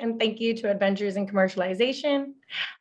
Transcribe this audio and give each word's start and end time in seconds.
and 0.00 0.18
thank 0.18 0.40
you 0.40 0.54
to 0.54 0.70
Adventures 0.70 1.16
in 1.16 1.26
Commercialization. 1.26 2.32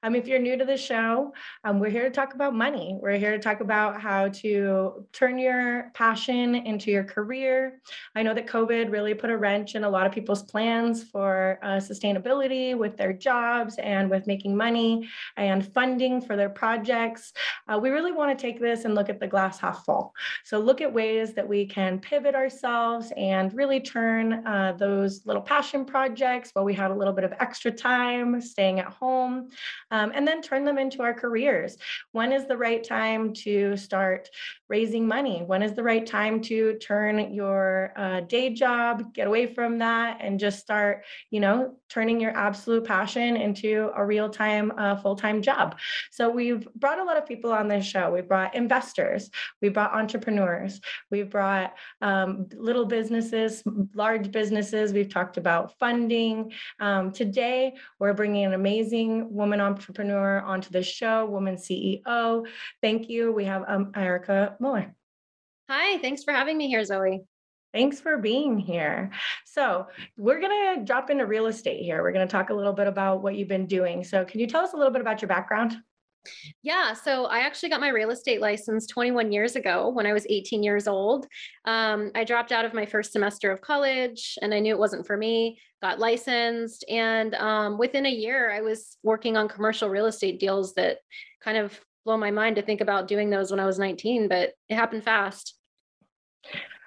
Um, 0.06 0.16
if 0.16 0.28
you're 0.28 0.38
new 0.38 0.58
to 0.58 0.66
the 0.66 0.76
show, 0.76 1.34
um, 1.64 1.80
we're 1.80 1.90
here 1.90 2.04
to 2.04 2.10
talk 2.10 2.34
about 2.34 2.54
money. 2.54 2.98
We're 3.02 3.16
here 3.16 3.32
to 3.32 3.40
talk 3.40 3.62
about 3.62 4.02
how 4.02 4.28
to 4.28 5.06
turn 5.14 5.40
your 5.40 5.92
passion 5.94 6.56
into 6.56 6.92
your 6.92 7.06
career. 7.06 7.80
I 8.14 8.22
know 8.22 8.34
that 8.34 8.46
COVID 8.46 8.92
really 8.92 9.14
put 9.14 9.30
a 9.30 9.38
wrench 9.38 9.76
in 9.76 9.86
a 9.86 9.90
lot 9.90 10.06
of 10.06 10.12
people's 10.12 10.44
plans 10.44 11.04
for 11.04 11.58
uh, 11.64 11.78
sustainability 11.78 12.78
with 12.78 12.98
their 12.98 13.14
jobs 13.14 13.78
and 13.78 14.10
with 14.10 14.28
making 14.28 14.58
money 14.58 15.08
and 15.38 15.66
funding 15.74 16.20
for 16.20 16.36
their 16.36 16.50
projects. 16.50 17.32
Uh, 17.70 17.80
we 17.82 17.90
really 17.90 18.12
want 18.12 18.38
to 18.38 18.42
take 18.42 18.60
this 18.60 18.84
and 18.84 18.96
look 18.96 19.08
at 19.08 19.22
the 19.22 19.28
glass 19.28 19.58
half 19.58 19.86
full. 19.86 20.14
So, 20.44 20.60
look 20.60 20.82
at 20.82 20.94
ways 20.94 21.34
that 21.36 21.48
we 21.48 21.66
can 21.66 21.98
pivot 21.98 22.36
ourselves 22.36 23.14
and 23.16 23.54
really 23.54 23.80
turn 23.80 24.46
uh, 24.46 24.74
those 24.78 25.26
little 25.26 25.42
passion 25.42 25.86
projects 25.86 26.50
while 26.52 26.66
we 26.66 26.74
have 26.74 26.92
a 26.92 26.94
little 26.94 27.14
bit 27.14 27.24
of 27.24 27.32
extra 27.40 27.72
time 27.72 28.42
staying 28.42 28.82
at 28.82 28.88
home 28.88 29.50
um, 29.94 30.12
and 30.16 30.28
then 30.28 30.42
turn 30.42 30.66
them 30.66 30.80
into 30.80 31.04
our 31.04 31.14
careers. 31.14 31.78
When 32.14 32.34
is 32.34 32.48
the 32.48 32.58
right 32.58 32.84
time 32.84 33.32
to 33.46 33.78
start 33.78 34.30
raising 34.68 35.08
money? 35.08 35.44
When 35.46 35.62
is 35.62 35.74
the 35.74 35.84
right 35.84 36.04
time 36.04 36.42
to 36.50 36.80
turn 36.80 37.32
your 37.32 37.94
uh, 37.96 38.22
day 38.22 38.50
job, 38.50 39.14
get 39.14 39.28
away 39.28 39.46
from 39.46 39.78
that, 39.78 40.18
and 40.20 40.40
just 40.40 40.60
start, 40.60 41.06
you 41.30 41.40
know, 41.40 41.76
turning 41.90 42.20
your 42.20 42.36
absolute 42.36 42.86
passion 42.86 43.38
into 43.38 43.92
a 43.96 44.04
real 44.04 44.30
time, 44.30 44.74
uh, 44.80 44.96
full 44.96 45.16
time 45.16 45.44
job? 45.44 45.78
So 46.10 46.28
we've 46.28 46.68
brought 46.74 46.98
a 46.98 47.04
lot 47.04 47.18
of 47.18 47.28
people 47.28 47.54
on 47.54 47.68
this 47.68 47.86
show. 47.86 48.10
We 48.10 48.22
brought 48.22 48.56
investors, 48.56 49.30
we 49.62 49.70
brought 49.70 49.94
entrepreneurs, 49.94 50.82
we've 51.12 51.30
brought 51.30 51.76
um, 52.02 52.48
little 52.56 52.86
businesses, 52.86 53.62
large 53.94 54.32
businesses. 54.32 54.92
We've 54.92 55.14
talked 55.14 55.38
about 55.38 55.78
funding. 55.78 56.52
Um, 56.80 57.12
today, 57.12 57.76
we're 58.00 58.14
bringing 58.14 58.46
an 58.46 58.54
amazing 58.54 59.32
woman 59.32 59.62
entrepreneur 59.84 60.40
onto 60.42 60.70
the 60.70 60.82
show, 60.82 61.26
woman 61.26 61.56
CEO. 61.56 62.46
Thank 62.82 63.10
you. 63.10 63.34
We 63.34 63.46
have 63.46 63.64
um, 63.68 63.92
Erica 63.96 64.56
Muller. 64.60 64.96
Hi, 65.70 65.98
thanks 66.00 66.24
for 66.24 66.32
having 66.32 66.58
me 66.58 66.68
here, 66.68 66.84
Zoe. 66.86 67.22
Thanks 67.74 68.00
for 68.00 68.18
being 68.18 68.60
here. 68.60 69.12
So, 69.46 69.88
we're 70.16 70.40
going 70.40 70.78
to 70.78 70.86
drop 70.86 71.10
into 71.10 71.26
real 71.26 71.48
estate 71.48 71.84
here. 71.84 72.02
We're 72.02 72.12
going 72.12 72.28
to 72.28 72.32
talk 72.32 72.50
a 72.50 72.54
little 72.54 72.74
bit 72.74 72.88
about 72.88 73.24
what 73.24 73.36
you've 73.36 73.48
been 73.48 73.66
doing. 73.66 74.04
So, 74.04 74.24
can 74.24 74.40
you 74.40 74.48
tell 74.48 74.64
us 74.64 74.74
a 74.74 74.78
little 74.78 74.94
bit 74.94 75.02
about 75.02 75.22
your 75.22 75.30
background? 75.30 75.76
Yeah, 76.62 76.94
so 76.94 77.26
I 77.26 77.40
actually 77.40 77.70
got 77.70 77.82
my 77.82 77.90
real 77.90 78.12
estate 78.12 78.40
license 78.40 78.88
21 78.88 79.32
years 79.32 79.56
ago 79.56 79.90
when 79.90 80.06
I 80.06 80.14
was 80.14 80.26
18 80.30 80.64
years 80.64 80.88
old. 80.88 81.28
Um, 81.66 82.12
I 82.16 82.24
dropped 82.24 82.52
out 82.52 82.66
of 82.66 82.74
my 82.74 82.86
first 82.86 83.12
semester 83.12 83.52
of 83.52 83.62
college 83.62 84.38
and 84.42 84.54
I 84.54 84.60
knew 84.60 84.74
it 84.74 84.80
wasn't 84.80 85.06
for 85.06 85.18
me, 85.18 85.60
got 85.82 86.00
licensed. 86.00 86.86
And 86.90 87.36
um, 87.36 87.78
within 87.78 88.06
a 88.06 88.12
year, 88.12 88.52
I 88.52 88.62
was 88.62 88.98
working 89.04 89.36
on 89.36 89.50
commercial 89.50 89.90
real 89.90 90.06
estate 90.06 90.40
deals 90.40 90.74
that 90.76 91.00
kind 91.44 91.58
of 91.58 91.78
blow 92.06 92.18
my 92.18 92.32
mind 92.32 92.56
to 92.56 92.62
think 92.62 92.82
about 92.82 93.08
doing 93.08 93.30
those 93.30 93.52
when 93.52 93.60
I 93.60 93.66
was 93.66 93.80
19, 93.80 94.28
but 94.28 94.54
it 94.70 94.76
happened 94.76 95.04
fast. 95.04 95.56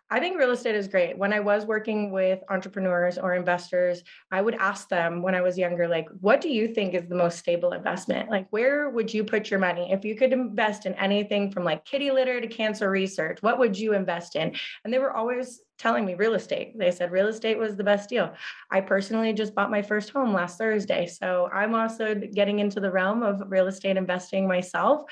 I 0.09 0.21
think 0.21 0.39
real 0.39 0.53
estate 0.53 0.77
is 0.77 0.87
great. 0.87 1.19
When 1.19 1.33
I 1.33 1.41
was 1.41 1.67
working 1.67 2.13
with 2.13 2.39
entrepreneurs 2.49 3.19
or 3.19 3.35
investors, 3.35 4.05
I 4.31 4.41
would 4.41 4.55
ask 4.55 4.89
them 4.89 5.21
when 5.21 5.35
I 5.35 5.41
was 5.41 5.59
younger, 5.59 5.89
like, 5.89 6.09
what 6.21 6.41
do 6.41 6.49
you 6.49 6.69
think 6.69 6.95
is 6.95 7.09
the 7.09 7.17
most 7.17 7.39
stable 7.39 7.73
investment? 7.73 8.31
Like, 8.31 8.47
where 8.51 8.89
would 8.91 9.13
you 9.13 9.25
put 9.25 9.51
your 9.51 9.59
money? 9.59 9.91
If 9.91 10.05
you 10.05 10.15
could 10.15 10.33
invest 10.33 10.87
in 10.87 10.95
anything 10.95 11.51
from 11.51 11.65
like 11.65 11.85
kitty 11.85 12.13
litter 12.13 12.41
to 12.41 12.47
cancer 12.47 12.89
research, 12.89 13.39
what 13.41 13.59
would 13.59 13.77
you 13.77 13.95
invest 13.95 14.37
in? 14.37 14.55
And 14.85 14.95
they 14.95 14.99
were 14.99 15.13
always 15.13 15.61
telling 15.79 16.05
me 16.05 16.15
real 16.15 16.35
estate. 16.35 16.79
They 16.79 16.91
said 16.91 17.13
real 17.13 17.29
estate 17.29 17.59
was 17.59 17.77
the 17.77 17.85
best 17.85 18.09
deal. 18.09 18.33
I 18.71 18.81
personally 18.81 19.33
just 19.33 19.55
bought 19.55 19.71
my 19.71 19.83
first 19.83 20.11
home 20.11 20.33
last 20.33 20.59
Thursday. 20.59 21.07
So 21.07 21.49
I'm 21.53 21.75
also 21.75 22.15
getting 22.15 22.61
into 22.61 22.81
the 22.81 22.91
realm 22.91 23.23
of 23.23 23.43
real 23.49 23.67
estate 23.67 23.97
investing 23.97 24.49
myself. 24.49 25.03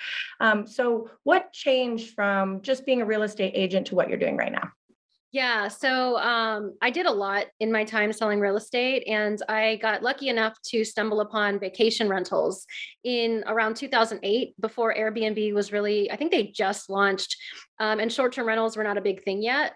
Um, 0.40 0.66
so, 0.66 1.10
what 1.24 1.52
changed 1.52 2.14
from 2.14 2.62
just 2.62 2.86
being 2.86 3.02
a 3.02 3.06
real 3.06 3.22
estate 3.22 3.52
agent 3.54 3.86
to 3.88 3.94
what 3.94 4.08
you're 4.08 4.18
doing 4.18 4.36
right 4.36 4.52
now? 4.52 4.70
Yeah, 5.32 5.66
so 5.66 6.16
um, 6.18 6.76
I 6.80 6.90
did 6.90 7.06
a 7.06 7.10
lot 7.10 7.46
in 7.58 7.72
my 7.72 7.82
time 7.82 8.12
selling 8.12 8.38
real 8.38 8.56
estate, 8.56 9.02
and 9.08 9.42
I 9.48 9.76
got 9.82 10.00
lucky 10.00 10.28
enough 10.28 10.56
to 10.66 10.84
stumble 10.84 11.22
upon 11.22 11.58
vacation 11.58 12.08
rentals 12.08 12.64
in 13.02 13.42
around 13.48 13.74
2008 13.74 14.54
before 14.60 14.94
Airbnb 14.94 15.52
was 15.52 15.72
really, 15.72 16.08
I 16.08 16.14
think 16.14 16.30
they 16.30 16.44
just 16.44 16.88
launched, 16.88 17.36
um, 17.80 17.98
and 17.98 18.12
short 18.12 18.32
term 18.32 18.46
rentals 18.46 18.76
were 18.76 18.84
not 18.84 18.96
a 18.96 19.00
big 19.00 19.24
thing 19.24 19.42
yet 19.42 19.72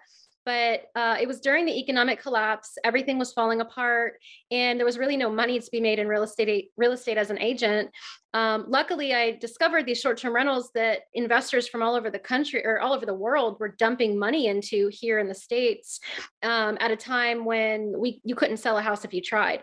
but 0.48 0.84
uh, 0.97 1.14
it 1.20 1.28
was 1.28 1.41
during 1.41 1.66
the 1.66 1.78
economic 1.78 2.22
collapse 2.22 2.78
everything 2.82 3.19
was 3.19 3.34
falling 3.34 3.60
apart 3.60 4.14
and 4.50 4.81
there 4.81 4.86
was 4.86 4.97
really 4.97 5.16
no 5.16 5.28
money 5.28 5.60
to 5.60 5.70
be 5.70 5.78
made 5.78 5.98
in 5.98 6.09
real 6.09 6.22
estate 6.22 6.70
real 6.78 6.92
estate 6.92 7.19
as 7.19 7.28
an 7.28 7.38
agent 7.38 7.91
um, 8.32 8.64
luckily 8.66 9.12
i 9.12 9.32
discovered 9.42 9.84
these 9.84 10.00
short-term 10.00 10.34
rentals 10.34 10.70
that 10.75 11.00
investors 11.12 11.69
from 11.69 11.82
all 11.82 11.94
over 11.94 12.09
the 12.10 12.19
country 12.19 12.64
or 12.64 12.81
all 12.81 12.94
over 12.94 13.04
the 13.04 13.12
world 13.12 13.60
were 13.60 13.76
dumping 13.78 14.19
money 14.19 14.47
into 14.47 14.88
here 14.91 15.19
in 15.19 15.28
the 15.28 15.34
states 15.34 16.00
um, 16.42 16.78
at 16.80 16.91
a 16.91 16.97
time 16.97 17.44
when 17.44 17.92
we 17.98 18.19
you 18.25 18.34
couldn't 18.34 18.56
sell 18.56 18.78
a 18.78 18.82
house 18.82 19.04
if 19.04 19.12
you 19.12 19.20
tried 19.20 19.62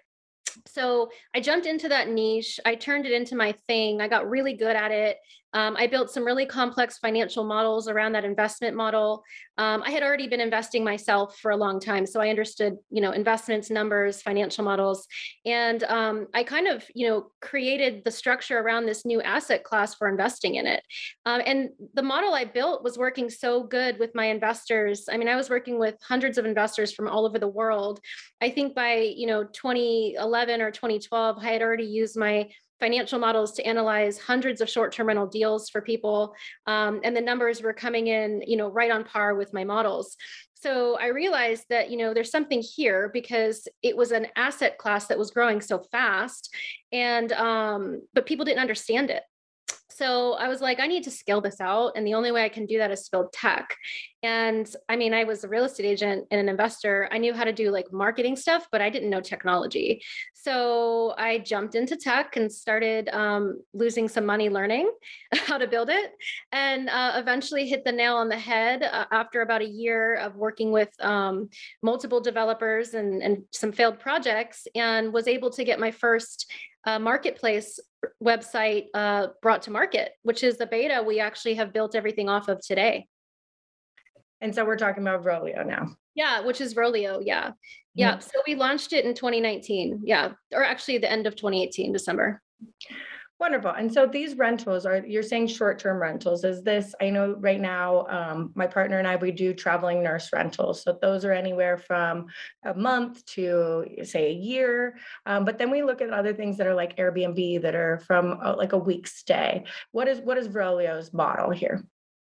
so 0.67 1.09
I 1.35 1.41
jumped 1.41 1.65
into 1.65 1.89
that 1.89 2.09
niche. 2.09 2.59
I 2.65 2.75
turned 2.75 3.05
it 3.05 3.11
into 3.11 3.35
my 3.35 3.53
thing. 3.67 4.01
I 4.01 4.07
got 4.07 4.29
really 4.29 4.53
good 4.53 4.75
at 4.75 4.91
it. 4.91 5.17
Um, 5.55 5.77
I 5.77 5.87
built 5.87 6.11
some 6.11 6.25
really 6.25 6.45
complex 6.45 6.97
financial 6.97 7.45
models 7.45 7.87
around 7.87 8.11
that 8.11 8.25
investment 8.25 8.75
model. 8.75 9.23
Um, 9.57 9.81
I 9.83 9.91
had 9.91 10.03
already 10.03 10.27
been 10.27 10.41
investing 10.41 10.83
myself 10.83 11.39
for 11.39 11.51
a 11.51 11.55
long 11.55 11.79
time, 11.79 12.05
so 12.05 12.19
I 12.19 12.27
understood, 12.27 12.75
you 12.91 13.01
know, 13.01 13.11
investments, 13.11 13.71
numbers, 13.71 14.21
financial 14.21 14.65
models, 14.65 15.07
and 15.45 15.81
um, 15.85 16.27
I 16.33 16.43
kind 16.43 16.67
of, 16.67 16.83
you 16.93 17.07
know, 17.07 17.27
created 17.41 18.03
the 18.03 18.11
structure 18.11 18.59
around 18.59 18.85
this 18.85 19.05
new 19.05 19.21
asset 19.21 19.63
class 19.63 19.95
for 19.95 20.09
investing 20.09 20.55
in 20.55 20.67
it. 20.67 20.83
Um, 21.25 21.41
and 21.45 21.69
the 21.93 22.03
model 22.03 22.33
I 22.33 22.43
built 22.43 22.83
was 22.83 22.97
working 22.97 23.29
so 23.29 23.63
good 23.63 23.97
with 23.97 24.13
my 24.13 24.25
investors. 24.25 25.05
I 25.09 25.15
mean, 25.15 25.29
I 25.29 25.37
was 25.37 25.49
working 25.49 25.79
with 25.79 25.95
hundreds 26.05 26.37
of 26.37 26.45
investors 26.45 26.91
from 26.91 27.07
all 27.07 27.25
over 27.25 27.39
the 27.39 27.47
world. 27.47 28.01
I 28.41 28.49
think 28.49 28.75
by 28.75 28.95
you 28.95 29.25
know 29.25 29.45
2011 29.45 30.61
or 30.61 30.71
2012, 30.71 31.37
I 31.39 31.49
had 31.49 31.61
already 31.61 31.85
used 31.85 32.17
my 32.17 32.49
financial 32.79 33.19
models 33.19 33.53
to 33.53 33.65
analyze 33.65 34.17
hundreds 34.17 34.61
of 34.61 34.69
short-term 34.69 35.07
rental 35.07 35.27
deals 35.27 35.69
for 35.69 35.81
people 35.81 36.33
um, 36.67 36.99
and 37.03 37.15
the 37.15 37.21
numbers 37.21 37.61
were 37.61 37.73
coming 37.73 38.07
in 38.07 38.41
you 38.45 38.57
know 38.57 38.69
right 38.69 38.91
on 38.91 39.03
par 39.03 39.35
with 39.35 39.53
my 39.53 39.63
models. 39.63 40.15
So 40.53 40.97
i 40.99 41.07
realized 41.07 41.65
that 41.69 41.91
you 41.91 41.97
know 41.97 42.13
there's 42.13 42.31
something 42.31 42.61
here 42.61 43.09
because 43.13 43.67
it 43.83 43.95
was 43.95 44.11
an 44.11 44.27
asset 44.35 44.77
class 44.77 45.07
that 45.07 45.17
was 45.17 45.31
growing 45.31 45.61
so 45.61 45.79
fast 45.91 46.53
and 46.91 47.31
um, 47.33 48.01
but 48.13 48.25
people 48.25 48.45
didn't 48.45 48.61
understand 48.61 49.09
it 49.09 49.23
so 49.95 50.33
I 50.33 50.49
was 50.49 50.59
like, 50.59 50.81
I 50.81 50.87
need 50.87 51.03
to 51.03 51.11
scale 51.11 51.39
this 51.39 51.61
out. 51.61 51.93
And 51.95 52.05
the 52.05 52.15
only 52.15 52.33
way 52.33 52.43
I 52.43 52.49
can 52.49 52.65
do 52.65 52.79
that 52.79 52.91
is 52.91 53.03
to 53.03 53.11
build 53.11 53.31
tech. 53.31 53.77
And 54.23 54.69
I 54.89 54.97
mean, 54.97 55.13
I 55.13 55.23
was 55.23 55.45
a 55.45 55.47
real 55.47 55.63
estate 55.63 55.85
agent 55.85 56.25
and 56.31 56.41
an 56.41 56.49
investor. 56.49 57.07
I 57.13 57.17
knew 57.17 57.33
how 57.33 57.45
to 57.45 57.53
do 57.53 57.71
like 57.71 57.93
marketing 57.93 58.35
stuff, 58.35 58.67
but 58.73 58.81
I 58.81 58.89
didn't 58.89 59.09
know 59.09 59.21
technology. 59.21 60.01
So 60.33 61.15
I 61.17 61.37
jumped 61.37 61.75
into 61.75 61.95
tech 61.95 62.35
and 62.35 62.51
started 62.51 63.07
um, 63.09 63.61
losing 63.73 64.09
some 64.09 64.25
money 64.25 64.49
learning 64.49 64.91
how 65.33 65.57
to 65.57 65.67
build 65.67 65.89
it. 65.89 66.11
And 66.51 66.89
uh, 66.89 67.13
eventually 67.15 67.65
hit 67.65 67.85
the 67.85 67.91
nail 67.93 68.15
on 68.15 68.27
the 68.27 68.37
head 68.37 68.83
uh, 68.83 69.05
after 69.13 69.43
about 69.43 69.61
a 69.61 69.69
year 69.69 70.15
of 70.15 70.35
working 70.35 70.73
with 70.73 70.89
um, 70.99 71.49
multiple 71.81 72.19
developers 72.19 72.95
and, 72.95 73.23
and 73.23 73.43
some 73.53 73.71
failed 73.71 73.99
projects 73.99 74.67
and 74.75 75.13
was 75.13 75.29
able 75.29 75.51
to 75.51 75.63
get 75.63 75.79
my 75.79 75.91
first 75.91 76.51
uh, 76.85 76.99
marketplace 76.99 77.79
website 78.23 78.85
uh, 78.93 79.27
brought 79.41 79.63
to 79.63 79.71
market, 79.71 80.11
which 80.23 80.43
is 80.43 80.57
the 80.57 80.67
beta 80.67 81.03
we 81.05 81.19
actually 81.19 81.55
have 81.55 81.73
built 81.73 81.95
everything 81.95 82.29
off 82.29 82.47
of 82.47 82.61
today. 82.61 83.07
And 84.41 84.53
so 84.53 84.65
we're 84.65 84.77
talking 84.77 85.01
about 85.01 85.23
Vrolio 85.23 85.65
now. 85.65 85.95
Yeah, 86.13 86.41
which 86.41 86.61
is 86.61 86.73
Vrolio. 86.73 87.21
Yeah. 87.23 87.51
Yeah. 87.93 88.13
Mm-hmm. 88.13 88.21
So 88.21 88.41
we 88.45 88.55
launched 88.55 88.93
it 88.93 89.05
in 89.05 89.13
2019. 89.13 90.01
Yeah. 90.03 90.33
Or 90.53 90.63
actually 90.63 90.97
the 90.97 91.11
end 91.11 91.27
of 91.27 91.35
2018, 91.35 91.91
December. 91.91 92.41
Wonderful. 93.37 93.71
And 93.71 93.93
so 93.93 94.07
these 94.07 94.37
rentals 94.37 94.85
are, 94.85 95.05
you're 95.05 95.21
saying 95.21 95.47
short 95.47 95.77
term 95.77 96.01
rentals. 96.01 96.45
Is 96.45 96.63
this, 96.63 96.95
I 97.01 97.09
know 97.09 97.35
right 97.37 97.59
now, 97.59 98.05
um, 98.07 98.51
my 98.55 98.65
partner 98.65 98.97
and 98.97 99.05
I, 99.05 99.17
we 99.17 99.31
do 99.31 99.53
traveling 99.53 100.01
nurse 100.01 100.31
rentals. 100.31 100.83
So 100.83 100.97
those 101.01 101.25
are 101.25 101.33
anywhere 101.33 101.77
from 101.77 102.27
a 102.63 102.73
month 102.73 103.25
to 103.33 103.85
say 104.03 104.29
a 104.29 104.33
year. 104.33 104.95
Um, 105.25 105.43
but 105.43 105.57
then 105.57 105.69
we 105.69 105.83
look 105.83 106.01
at 106.01 106.11
other 106.11 106.33
things 106.33 106.55
that 106.57 106.67
are 106.67 106.75
like 106.75 106.95
Airbnb 106.95 107.61
that 107.63 107.75
are 107.75 107.99
from 107.99 108.39
uh, 108.41 108.55
like 108.55 108.71
a 108.71 108.77
week 108.77 109.05
stay. 109.05 109.65
What 109.91 110.07
is, 110.07 110.21
what 110.21 110.37
is 110.37 110.47
Vrolio's 110.47 111.11
model 111.11 111.49
here? 111.49 111.83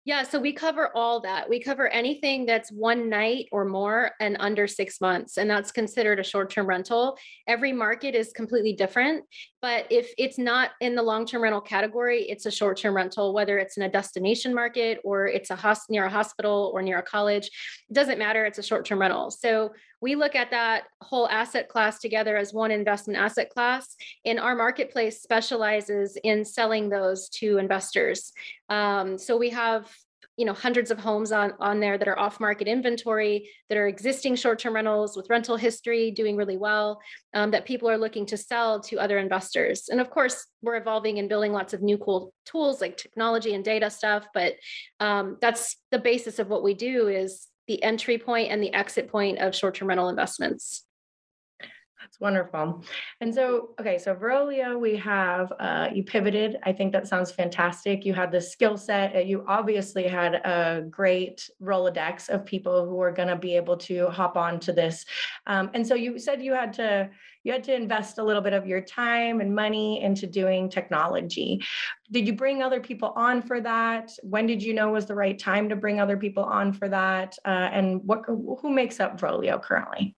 Yeah, 0.08 0.22
so 0.22 0.40
we 0.40 0.54
cover 0.54 0.88
all 0.96 1.20
that. 1.20 1.50
We 1.50 1.60
cover 1.60 1.86
anything 1.88 2.46
that's 2.46 2.72
one 2.72 3.10
night 3.10 3.46
or 3.52 3.66
more 3.66 4.12
and 4.20 4.38
under 4.40 4.66
six 4.66 5.02
months, 5.02 5.36
and 5.36 5.50
that's 5.50 5.70
considered 5.70 6.18
a 6.18 6.22
short 6.22 6.48
term 6.48 6.66
rental. 6.66 7.18
Every 7.46 7.74
market 7.74 8.14
is 8.14 8.32
completely 8.32 8.72
different. 8.72 9.26
But 9.60 9.86
if 9.90 10.12
it's 10.16 10.38
not 10.38 10.70
in 10.80 10.94
the 10.94 11.02
long-term 11.02 11.42
rental 11.42 11.60
category, 11.60 12.22
it's 12.22 12.46
a 12.46 12.50
short-term 12.50 12.94
rental, 12.94 13.34
whether 13.34 13.58
it's 13.58 13.76
in 13.76 13.82
a 13.82 13.90
destination 13.90 14.54
market 14.54 15.00
or 15.04 15.26
it's 15.26 15.50
a 15.50 15.56
host 15.56 15.90
near 15.90 16.04
a 16.04 16.10
hospital 16.10 16.70
or 16.72 16.80
near 16.80 16.98
a 16.98 17.02
college. 17.02 17.50
It 17.90 17.92
doesn't 17.92 18.18
matter. 18.18 18.44
It's 18.44 18.58
a 18.58 18.62
short-term 18.62 19.00
rental. 19.00 19.30
So 19.30 19.72
we 20.00 20.14
look 20.14 20.34
at 20.34 20.50
that 20.50 20.84
whole 21.00 21.28
asset 21.28 21.68
class 21.68 21.98
together 21.98 22.36
as 22.36 22.52
one 22.52 22.70
investment 22.70 23.18
asset 23.18 23.50
class. 23.50 23.96
And 24.24 24.38
our 24.38 24.54
marketplace 24.54 25.22
specializes 25.22 26.16
in 26.22 26.44
selling 26.44 26.88
those 26.88 27.28
to 27.30 27.58
investors. 27.58 28.32
Um, 28.68 29.18
so 29.18 29.36
we 29.36 29.50
have 29.50 29.90
you 30.38 30.44
know 30.44 30.52
hundreds 30.52 30.90
of 30.92 31.00
homes 31.00 31.32
on 31.32 31.52
on 31.58 31.80
there 31.80 31.98
that 31.98 32.06
are 32.06 32.18
off 32.18 32.38
market 32.38 32.68
inventory 32.68 33.50
that 33.68 33.76
are 33.76 33.88
existing 33.88 34.36
short 34.36 34.60
term 34.60 34.74
rentals 34.74 35.16
with 35.16 35.28
rental 35.28 35.56
history 35.56 36.12
doing 36.12 36.36
really 36.36 36.56
well 36.56 37.00
um, 37.34 37.50
that 37.50 37.66
people 37.66 37.90
are 37.90 37.98
looking 37.98 38.24
to 38.24 38.36
sell 38.36 38.80
to 38.80 39.00
other 39.00 39.18
investors 39.18 39.88
and 39.90 40.00
of 40.00 40.10
course 40.10 40.46
we're 40.62 40.76
evolving 40.76 41.18
and 41.18 41.28
building 41.28 41.52
lots 41.52 41.74
of 41.74 41.82
new 41.82 41.98
cool 41.98 42.32
tools 42.44 42.80
like 42.80 42.96
technology 42.96 43.52
and 43.54 43.64
data 43.64 43.90
stuff 43.90 44.28
but 44.32 44.54
um, 45.00 45.36
that's 45.40 45.76
the 45.90 45.98
basis 45.98 46.38
of 46.38 46.48
what 46.48 46.62
we 46.62 46.72
do 46.72 47.08
is 47.08 47.48
the 47.68 47.82
entry 47.82 48.18
point 48.18 48.50
and 48.50 48.62
the 48.62 48.72
exit 48.74 49.08
point 49.08 49.38
of 49.38 49.54
short 49.54 49.76
term 49.76 49.88
rental 49.88 50.08
investments 50.08 50.84
that's 52.00 52.20
wonderful. 52.20 52.84
And 53.20 53.34
so, 53.34 53.70
okay, 53.80 53.98
so 53.98 54.14
Vrolio, 54.14 54.78
we 54.78 54.96
have 54.96 55.52
uh, 55.58 55.88
you 55.92 56.04
pivoted. 56.04 56.56
I 56.62 56.72
think 56.72 56.92
that 56.92 57.08
sounds 57.08 57.32
fantastic. 57.32 58.04
You 58.04 58.14
had 58.14 58.30
the 58.30 58.40
skill 58.40 58.76
set. 58.76 59.16
Uh, 59.16 59.20
you 59.20 59.44
obviously 59.48 60.06
had 60.06 60.34
a 60.34 60.84
great 60.88 61.50
Rolodex 61.60 62.28
of 62.28 62.44
people 62.44 62.88
who 62.88 63.00
are 63.00 63.12
going 63.12 63.28
to 63.28 63.36
be 63.36 63.56
able 63.56 63.76
to 63.78 64.08
hop 64.08 64.36
on 64.36 64.60
to 64.60 64.72
this. 64.72 65.04
Um, 65.46 65.70
and 65.74 65.86
so 65.86 65.94
you 65.94 66.18
said 66.18 66.42
you 66.42 66.52
had 66.52 66.72
to 66.74 67.10
you 67.44 67.52
had 67.52 67.64
to 67.64 67.74
invest 67.74 68.18
a 68.18 68.22
little 68.22 68.42
bit 68.42 68.52
of 68.52 68.66
your 68.66 68.80
time 68.80 69.40
and 69.40 69.54
money 69.54 70.02
into 70.02 70.26
doing 70.26 70.68
technology. 70.68 71.62
Did 72.10 72.26
you 72.26 72.34
bring 72.34 72.62
other 72.62 72.80
people 72.80 73.12
on 73.16 73.42
for 73.42 73.60
that? 73.60 74.10
When 74.22 74.46
did 74.46 74.62
you 74.62 74.74
know 74.74 74.90
was 74.90 75.06
the 75.06 75.14
right 75.14 75.38
time 75.38 75.68
to 75.70 75.76
bring 75.76 75.98
other 75.98 76.16
people 76.16 76.44
on 76.44 76.72
for 76.72 76.88
that? 76.88 77.36
Uh, 77.44 77.70
and 77.72 78.02
what 78.04 78.24
who 78.26 78.70
makes 78.70 79.00
up 79.00 79.18
Vrolio 79.18 79.62
currently? 79.62 80.14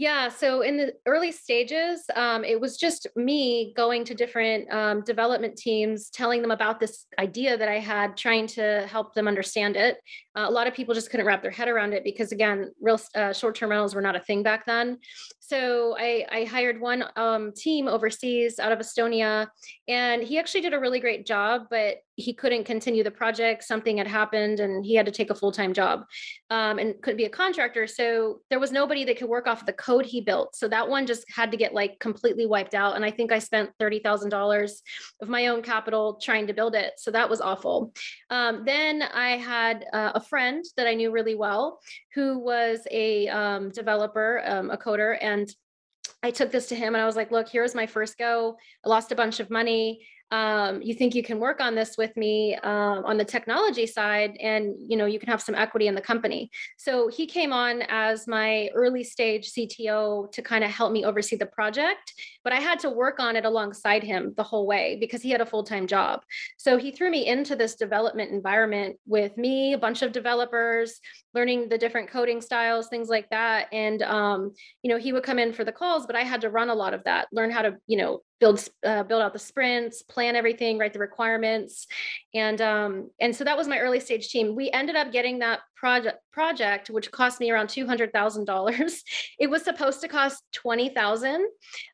Yeah, 0.00 0.28
so 0.28 0.60
in 0.60 0.76
the 0.76 0.94
early 1.06 1.32
stages, 1.32 2.04
um, 2.14 2.44
it 2.44 2.60
was 2.60 2.76
just 2.76 3.08
me 3.16 3.72
going 3.76 4.04
to 4.04 4.14
different 4.14 4.72
um, 4.72 5.02
development 5.02 5.56
teams, 5.56 6.08
telling 6.08 6.40
them 6.40 6.52
about 6.52 6.78
this 6.78 7.06
idea 7.18 7.56
that 7.56 7.68
I 7.68 7.80
had, 7.80 8.16
trying 8.16 8.46
to 8.58 8.86
help 8.88 9.14
them 9.14 9.26
understand 9.26 9.74
it. 9.74 9.96
Uh, 10.36 10.46
a 10.46 10.50
lot 10.52 10.68
of 10.68 10.74
people 10.74 10.94
just 10.94 11.10
couldn't 11.10 11.26
wrap 11.26 11.42
their 11.42 11.50
head 11.50 11.66
around 11.66 11.94
it 11.94 12.04
because, 12.04 12.30
again, 12.30 12.70
real 12.80 13.00
uh, 13.16 13.32
short-term 13.32 13.70
rentals 13.70 13.92
were 13.92 14.00
not 14.00 14.14
a 14.14 14.20
thing 14.20 14.44
back 14.44 14.66
then. 14.66 14.98
So 15.40 15.96
I, 15.98 16.24
I 16.30 16.44
hired 16.44 16.80
one 16.80 17.02
um, 17.16 17.52
team 17.56 17.88
overseas 17.88 18.60
out 18.60 18.70
of 18.70 18.78
Estonia, 18.78 19.48
and 19.88 20.22
he 20.22 20.38
actually 20.38 20.60
did 20.60 20.74
a 20.74 20.78
really 20.78 21.00
great 21.00 21.26
job, 21.26 21.62
but 21.70 21.96
he 22.18 22.34
couldn't 22.34 22.64
continue 22.64 23.04
the 23.04 23.10
project. 23.10 23.62
Something 23.62 23.98
had 23.98 24.08
happened, 24.08 24.60
and 24.60 24.84
he 24.84 24.94
had 24.94 25.06
to 25.06 25.12
take 25.12 25.30
a 25.30 25.34
full-time 25.34 25.72
job, 25.72 26.04
um, 26.50 26.78
and 26.78 27.00
couldn't 27.00 27.16
be 27.16 27.24
a 27.26 27.30
contractor. 27.30 27.86
So 27.86 28.40
there 28.50 28.58
was 28.58 28.72
nobody 28.72 29.04
that 29.04 29.16
could 29.16 29.28
work 29.28 29.46
off 29.46 29.64
the 29.64 29.72
code 29.72 30.04
he 30.04 30.20
built. 30.20 30.56
So 30.56 30.68
that 30.68 30.88
one 30.88 31.06
just 31.06 31.24
had 31.30 31.50
to 31.52 31.56
get 31.56 31.72
like 31.72 32.00
completely 32.00 32.44
wiped 32.44 32.74
out. 32.74 32.96
And 32.96 33.04
I 33.04 33.10
think 33.10 33.30
I 33.30 33.38
spent 33.38 33.70
thirty 33.78 34.00
thousand 34.00 34.30
dollars 34.30 34.82
of 35.22 35.28
my 35.28 35.46
own 35.46 35.62
capital 35.62 36.18
trying 36.20 36.48
to 36.48 36.52
build 36.52 36.74
it. 36.74 36.94
So 36.96 37.10
that 37.12 37.30
was 37.30 37.40
awful. 37.40 37.92
Um, 38.30 38.64
then 38.66 39.02
I 39.02 39.36
had 39.36 39.86
uh, 39.92 40.12
a 40.16 40.20
friend 40.20 40.64
that 40.76 40.88
I 40.88 40.94
knew 40.94 41.12
really 41.12 41.36
well 41.36 41.80
who 42.14 42.38
was 42.38 42.80
a 42.90 43.28
um, 43.28 43.70
developer, 43.70 44.42
um, 44.44 44.70
a 44.70 44.76
coder, 44.76 45.16
and 45.20 45.48
I 46.22 46.32
took 46.32 46.50
this 46.50 46.66
to 46.68 46.74
him 46.74 46.94
and 46.94 47.02
I 47.02 47.06
was 47.06 47.14
like, 47.14 47.30
look, 47.30 47.48
here's 47.48 47.76
my 47.76 47.86
first 47.86 48.18
go. 48.18 48.56
I 48.84 48.88
lost 48.88 49.12
a 49.12 49.14
bunch 49.14 49.38
of 49.38 49.50
money 49.50 50.04
um, 50.30 50.82
you 50.82 50.94
think 50.94 51.14
you 51.14 51.22
can 51.22 51.38
work 51.38 51.60
on 51.60 51.74
this 51.74 51.96
with 51.96 52.16
me 52.16 52.56
um, 52.56 53.04
on 53.04 53.16
the 53.16 53.24
technology 53.24 53.86
side 53.86 54.36
and 54.40 54.74
you 54.78 54.96
know 54.96 55.06
you 55.06 55.18
can 55.18 55.28
have 55.28 55.40
some 55.40 55.54
equity 55.54 55.86
in 55.86 55.94
the 55.94 56.00
company. 56.00 56.50
So 56.76 57.08
he 57.08 57.26
came 57.26 57.52
on 57.52 57.82
as 57.88 58.26
my 58.26 58.68
early 58.74 59.04
stage 59.04 59.52
cto 59.52 60.30
to 60.32 60.42
kind 60.42 60.64
of 60.64 60.70
help 60.70 60.92
me 60.92 61.04
oversee 61.04 61.36
the 61.36 61.46
project 61.46 62.12
but 62.44 62.52
i 62.52 62.60
had 62.60 62.78
to 62.80 62.90
work 62.90 63.20
on 63.20 63.36
it 63.36 63.44
alongside 63.44 64.02
him 64.02 64.34
the 64.36 64.42
whole 64.42 64.66
way 64.66 64.96
because 65.00 65.22
he 65.22 65.30
had 65.30 65.40
a 65.40 65.46
full-time 65.46 65.86
job. 65.86 66.20
So 66.56 66.76
he 66.76 66.90
threw 66.90 67.10
me 67.10 67.26
into 67.26 67.56
this 67.56 67.74
development 67.74 68.30
environment 68.30 68.96
with 69.06 69.36
me 69.36 69.72
a 69.72 69.78
bunch 69.78 70.02
of 70.02 70.12
developers 70.12 71.00
learning 71.34 71.68
the 71.68 71.78
different 71.78 72.10
coding 72.10 72.40
styles 72.40 72.88
things 72.88 73.08
like 73.08 73.28
that. 73.30 73.66
And 73.72 74.02
um, 74.02 74.52
you 74.82 74.90
know 74.90 74.98
he 74.98 75.12
would 75.12 75.22
come 75.22 75.38
in 75.38 75.52
for 75.52 75.64
the 75.64 75.72
calls 75.72 76.06
but 76.06 76.16
i 76.16 76.22
had 76.22 76.40
to 76.42 76.50
run 76.50 76.70
a 76.70 76.74
lot 76.74 76.94
of 76.94 77.04
that 77.04 77.28
learn 77.32 77.50
how 77.50 77.62
to 77.62 77.76
you 77.86 77.98
know 77.98 78.20
build 78.40 78.66
uh, 78.84 79.02
build 79.02 79.22
out 79.22 79.32
the 79.32 79.38
sprints 79.38 80.02
plan 80.02 80.36
everything 80.36 80.78
write 80.78 80.92
the 80.92 80.98
requirements. 80.98 81.86
And 82.34 82.60
um 82.60 83.10
and 83.20 83.34
so 83.34 83.44
that 83.44 83.56
was 83.56 83.68
my 83.68 83.78
early 83.78 84.00
stage 84.00 84.28
team. 84.28 84.54
We 84.54 84.70
ended 84.70 84.96
up 84.96 85.12
getting 85.12 85.40
that 85.40 85.60
project 85.78 86.18
project 86.32 86.90
which 86.90 87.10
cost 87.12 87.38
me 87.38 87.50
around 87.50 87.68
$200000 87.68 89.02
it 89.38 89.48
was 89.48 89.62
supposed 89.62 90.00
to 90.00 90.08
cost 90.08 90.42
20000 90.52 91.46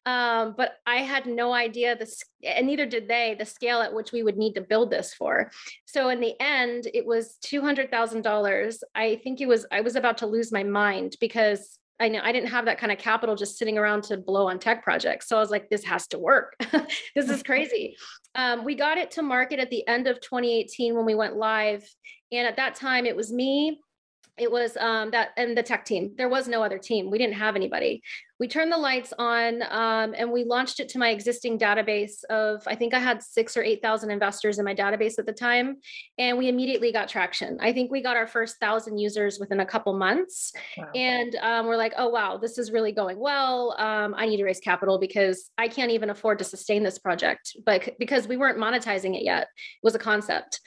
um, 0.06 0.55
but 0.56 0.76
i 0.87 0.96
had 0.96 1.26
no 1.26 1.52
idea 1.52 1.94
this 1.94 2.23
and 2.43 2.67
neither 2.67 2.87
did 2.87 3.06
they 3.08 3.37
the 3.38 3.44
scale 3.44 3.81
at 3.81 3.93
which 3.93 4.11
we 4.11 4.23
would 4.23 4.38
need 4.38 4.55
to 4.55 4.61
build 4.61 4.91
this 4.91 5.14
for. 5.14 5.50
So 5.87 6.08
in 6.08 6.20
the 6.20 6.35
end 6.41 6.88
it 6.94 7.05
was 7.05 7.37
$200000 7.44 8.79
i 8.94 9.17
think 9.17 9.41
it 9.41 9.46
was 9.46 9.67
i 9.70 9.82
was 9.82 9.96
about 9.96 10.19
to 10.19 10.26
lose 10.26 10.50
my 10.50 10.62
mind 10.62 11.17
because 11.20 11.79
I 12.00 12.08
know 12.08 12.20
I 12.23 12.32
didn't 12.32 12.49
have 12.50 12.64
that 12.64 12.79
kind 12.79 12.91
of 12.91 12.99
capital 12.99 13.37
just 13.37 13.56
sitting 13.56 13.79
around 13.79 14.02
to 14.05 14.17
blow 14.17 14.49
on 14.49 14.58
tech 14.58 14.82
projects. 14.82 15.29
So 15.29 15.37
I 15.37 15.41
was 15.41 15.50
like, 15.50 15.69
this 15.70 15.85
has 15.85 16.06
to 16.08 16.19
work. 16.19 16.56
this 17.15 17.31
is 17.31 17.43
crazy. 17.43 17.96
Um, 18.34 18.65
we 18.65 18.74
got 18.74 18.98
it 18.98 19.13
to 19.13 19.22
market 19.22 19.60
at 19.60 19.70
the 19.70 19.86
end 19.86 20.08
of 20.08 20.20
2018 20.20 20.96
when 20.96 21.06
we 21.06 21.15
went 21.15 21.36
live. 21.36 21.84
And 22.32 22.48
at 22.48 22.56
that 22.56 22.74
time, 22.74 23.06
it 23.06 23.15
was 23.15 23.32
me, 23.32 23.79
it 24.36 24.50
was 24.50 24.76
um, 24.79 25.10
that 25.12 25.31
and 25.36 25.56
the 25.56 25.62
tech 25.62 25.84
team. 25.84 26.12
There 26.17 26.29
was 26.29 26.48
no 26.48 26.62
other 26.62 26.79
team. 26.79 27.10
We 27.10 27.19
didn't 27.19 27.34
have 27.34 27.55
anybody. 27.55 28.03
We 28.41 28.48
turned 28.48 28.72
the 28.72 28.76
lights 28.76 29.12
on 29.17 29.62
um, 29.70 30.12
and 30.19 30.32
we 30.32 30.43
launched 30.43 30.81
it 30.81 30.88
to 30.91 30.98
my 30.98 31.10
existing 31.10 31.56
database 31.56 32.24
of 32.31 32.62
I 32.67 32.74
think 32.74 32.93
I 32.93 32.98
had 32.98 33.22
six 33.22 33.56
or 33.56 33.62
eight 33.62 33.81
thousand 33.81 34.10
investors 34.10 34.58
in 34.58 34.64
my 34.64 34.74
database 34.74 35.20
at 35.20 35.26
the 35.26 35.32
time, 35.32 35.76
and 36.19 36.36
we 36.36 36.48
immediately 36.48 36.91
got 36.91 37.08
traction. 37.08 37.58
I 37.60 37.72
think 37.72 37.93
we 37.93 38.03
got 38.03 38.17
our 38.17 38.26
first 38.26 38.58
thousand 38.58 38.98
users 38.98 39.38
within 39.38 39.60
a 39.60 39.67
couple 39.67 39.96
months, 39.96 40.53
wow. 40.76 40.88
and 40.94 41.36
um, 41.36 41.67
we're 41.67 41.76
like, 41.76 41.94
oh 41.96 42.08
wow, 42.08 42.36
this 42.36 42.58
is 42.58 42.72
really 42.72 42.93
going 42.93 43.20
well. 43.20 43.76
Um, 43.79 44.14
I 44.17 44.26
need 44.26 44.38
to 44.38 44.44
raise 44.44 44.60
capital 44.60 44.98
because 44.98 45.50
I 45.58 45.69
can't 45.69 45.93
even 45.93 46.10
afford 46.10 46.38
to 46.38 46.44
sustain 46.44 46.82
this 46.82 46.98
project, 46.98 47.56
but 47.64 47.96
because 48.00 48.26
we 48.26 48.36
weren't 48.36 48.58
monetizing 48.58 49.17
it 49.17 49.22
yet, 49.22 49.43
it 49.43 49.48
was 49.84 49.94
a 49.94 49.98
concept. 50.00 50.60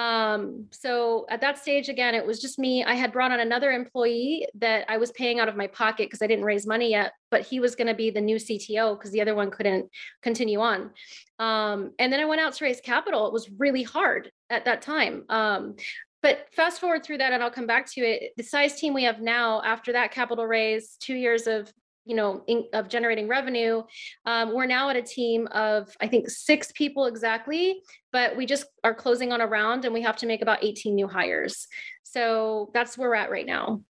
Um, 0.00 0.66
so 0.70 1.26
at 1.28 1.42
that 1.42 1.58
stage, 1.58 1.90
again, 1.90 2.14
it 2.14 2.24
was 2.24 2.40
just 2.40 2.58
me. 2.58 2.82
I 2.82 2.94
had 2.94 3.12
brought 3.12 3.32
on 3.32 3.40
another 3.40 3.70
employee 3.70 4.46
that 4.54 4.86
I 4.88 4.96
was 4.96 5.10
paying 5.12 5.40
out 5.40 5.48
of 5.48 5.56
my 5.56 5.66
pocket 5.66 6.08
because 6.08 6.22
I 6.22 6.26
didn't 6.26 6.46
raise 6.46 6.66
money 6.66 6.90
yet, 6.90 7.12
but 7.30 7.42
he 7.42 7.60
was 7.60 7.76
going 7.76 7.86
to 7.86 7.94
be 7.94 8.08
the 8.08 8.20
new 8.20 8.36
CTO 8.36 8.96
because 8.96 9.10
the 9.10 9.20
other 9.20 9.34
one 9.34 9.50
couldn't 9.50 9.90
continue 10.22 10.60
on. 10.60 10.90
Um, 11.38 11.92
and 11.98 12.10
then 12.10 12.18
I 12.18 12.24
went 12.24 12.40
out 12.40 12.54
to 12.54 12.64
raise 12.64 12.80
capital. 12.80 13.26
It 13.26 13.32
was 13.34 13.50
really 13.58 13.82
hard 13.82 14.32
at 14.48 14.64
that 14.64 14.80
time. 14.80 15.24
Um, 15.28 15.76
but 16.22 16.48
fast 16.52 16.80
forward 16.80 17.04
through 17.04 17.18
that, 17.18 17.34
and 17.34 17.42
I'll 17.42 17.50
come 17.50 17.66
back 17.66 17.90
to 17.92 18.00
it. 18.00 18.32
The 18.38 18.42
size 18.42 18.80
team 18.80 18.94
we 18.94 19.04
have 19.04 19.20
now, 19.20 19.60
after 19.62 19.92
that 19.92 20.12
capital 20.12 20.46
raise, 20.46 20.96
two 20.98 21.14
years 21.14 21.46
of 21.46 21.70
you 22.04 22.16
know 22.16 22.42
in, 22.46 22.64
of 22.72 22.88
generating 22.88 23.28
revenue. 23.28 23.82
Um, 24.26 24.54
we're 24.54 24.66
now 24.66 24.90
at 24.90 24.96
a 24.96 25.02
team 25.02 25.46
of 25.52 25.94
i 26.00 26.06
think 26.06 26.28
six 26.28 26.72
people 26.72 27.06
exactly 27.06 27.80
but 28.12 28.36
we 28.36 28.46
just 28.46 28.66
are 28.84 28.94
closing 28.94 29.32
on 29.32 29.40
a 29.40 29.46
round 29.46 29.84
and 29.84 29.94
we 29.94 30.02
have 30.02 30.16
to 30.16 30.26
make 30.26 30.42
about 30.42 30.64
18 30.64 30.94
new 30.94 31.06
hires. 31.06 31.66
So 32.02 32.70
that's 32.74 32.98
where 32.98 33.10
we're 33.10 33.14
at 33.14 33.30
right 33.30 33.46
now. 33.46 33.82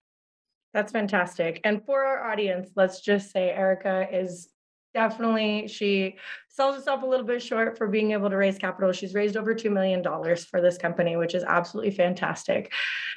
That's 0.75 0.93
fantastic. 0.93 1.61
And 1.65 1.85
for 1.85 2.05
our 2.05 2.31
audience 2.31 2.71
let's 2.77 3.01
just 3.01 3.31
say 3.31 3.51
erica 3.51 4.07
is 4.13 4.49
definitely 4.95 5.69
she 5.69 6.17
sells 6.51 6.75
herself 6.75 7.05
a 7.05 7.07
little 7.07 7.25
bit 7.25 7.41
short 7.41 7.79
for 7.79 7.87
being 7.87 8.11
able 8.11 8.29
to 8.29 8.37
raise 8.37 8.59
capital. 8.59 8.91
She's 8.93 9.15
raised 9.15 9.37
over 9.37 9.55
$2 9.55 9.71
million 9.71 10.03
for 10.37 10.61
this 10.61 10.77
company, 10.77 11.17
which 11.17 11.35
is 11.35 11.45
absolutely 11.45 11.93
fantastic. 11.93 12.73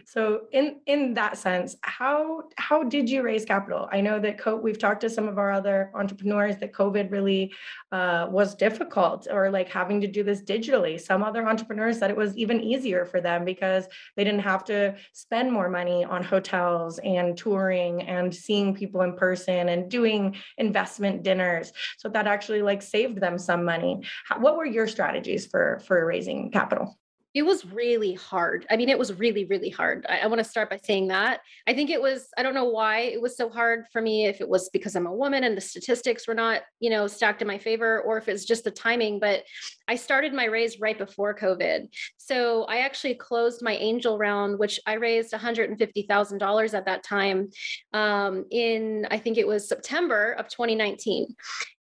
So 0.06 0.42
in, 0.52 0.80
in 0.86 1.16
that 1.16 1.38
sense, 1.40 1.76
how, 1.82 2.44
how 2.58 2.84
did 2.84 3.10
you 3.10 3.24
raise 3.24 3.44
capital? 3.44 3.90
I 3.92 4.02
know 4.02 4.20
that 4.20 4.38
co- 4.38 4.58
we've 4.58 4.78
talked 4.78 5.02
to 5.02 5.10
some 5.10 5.28
of 5.28 5.40
our 5.40 5.52
other 5.52 5.92
entrepreneurs 5.96 6.58
that 6.58 6.74
COVID 6.74 7.12
really 7.12 7.54
uh, 7.92 8.28
was 8.30 8.54
difficult 8.54 9.28
or 9.30 9.50
like 9.50 9.68
having 9.68 10.00
to 10.02 10.08
do 10.08 10.24
this 10.24 10.44
digitally. 10.44 11.02
Some 11.02 11.24
other 11.24 11.48
entrepreneurs 11.48 11.98
said 11.98 12.12
it 12.12 12.18
was 12.18 12.38
even 12.38 12.62
easier 12.62 13.04
for 13.04 13.20
them 13.20 13.46
because 13.46 13.86
they 14.16 14.24
didn't 14.24 14.42
have 14.42 14.64
to 14.66 14.96
spend 15.14 15.52
more 15.52 15.70
money 15.70 16.06
on 16.06 16.24
hotels 16.24 17.00
and 17.00 17.36
touring 17.36 18.04
and 18.04 18.34
seeing 18.34 18.76
people 18.76 19.02
in 19.02 19.16
person 19.16 19.70
and 19.70 19.90
doing 19.90 20.36
investment 20.60 21.24
dinners. 21.24 21.74
So 21.98 22.10
that 22.10 22.28
actually 22.28 22.62
like 22.62 22.84
saved 22.84 23.23
them 23.24 23.40
some 23.40 23.66
money. 23.66 24.04
How, 24.28 24.40
what 24.40 24.58
were 24.58 24.66
your 24.66 24.88
strategies 24.88 25.48
for 25.48 25.82
for 25.88 26.06
raising 26.06 26.52
capital? 26.52 26.98
it 27.34 27.42
was 27.42 27.66
really 27.66 28.14
hard. 28.14 28.66
I 28.70 28.78
mean, 28.78 28.90
it 28.90 29.00
was 29.00 29.14
really, 29.14 29.46
really 29.46 29.70
hard. 29.70 30.06
I, 30.08 30.20
I 30.20 30.28
want 30.28 30.38
to 30.38 30.44
start 30.44 30.70
by 30.70 30.80
saying 30.84 31.08
that. 31.08 31.42
I 31.66 31.74
think 31.74 31.90
it 31.90 32.00
was, 32.00 32.28
I 32.38 32.44
don't 32.44 32.54
know 32.54 32.66
why 32.66 33.00
it 33.00 33.20
was 33.20 33.36
so 33.36 33.50
hard 33.50 33.86
for 33.92 34.02
me, 34.02 34.28
if 34.28 34.40
it 34.40 34.48
was 34.48 34.70
because 34.70 34.96
I'm 34.96 35.08
a 35.08 35.14
woman 35.14 35.44
and 35.44 35.58
the 35.58 35.62
statistics 35.62 36.28
were 36.28 36.36
not, 36.36 36.62
you 36.80 36.92
know, 36.92 37.08
stacked 37.08 37.42
in 37.42 37.48
my 37.48 37.58
favor, 37.58 38.02
or 38.02 38.18
if 38.18 38.28
it's 38.28 38.46
just 38.46 38.64
the 38.64 38.72
timing. 38.72 39.20
But 39.20 39.44
I 39.88 39.96
started 39.96 40.32
my 40.32 40.46
raise 40.46 40.80
right 40.80 40.98
before 40.98 41.36
COVID. 41.36 41.88
So 42.18 42.66
I 42.66 42.80
actually 42.80 43.16
closed 43.16 43.64
my 43.64 43.76
angel 43.78 44.20
round, 44.20 44.60
which 44.60 44.80
I 44.86 44.94
raised 44.94 45.34
$150,000 45.34 46.74
at 46.74 46.86
that 46.86 47.04
time 47.04 47.50
um, 47.94 48.46
in, 48.52 49.08
I 49.10 49.18
think 49.18 49.40
it 49.40 49.48
was 49.48 49.68
September 49.68 50.34
of 50.34 50.50
2019. 50.50 51.36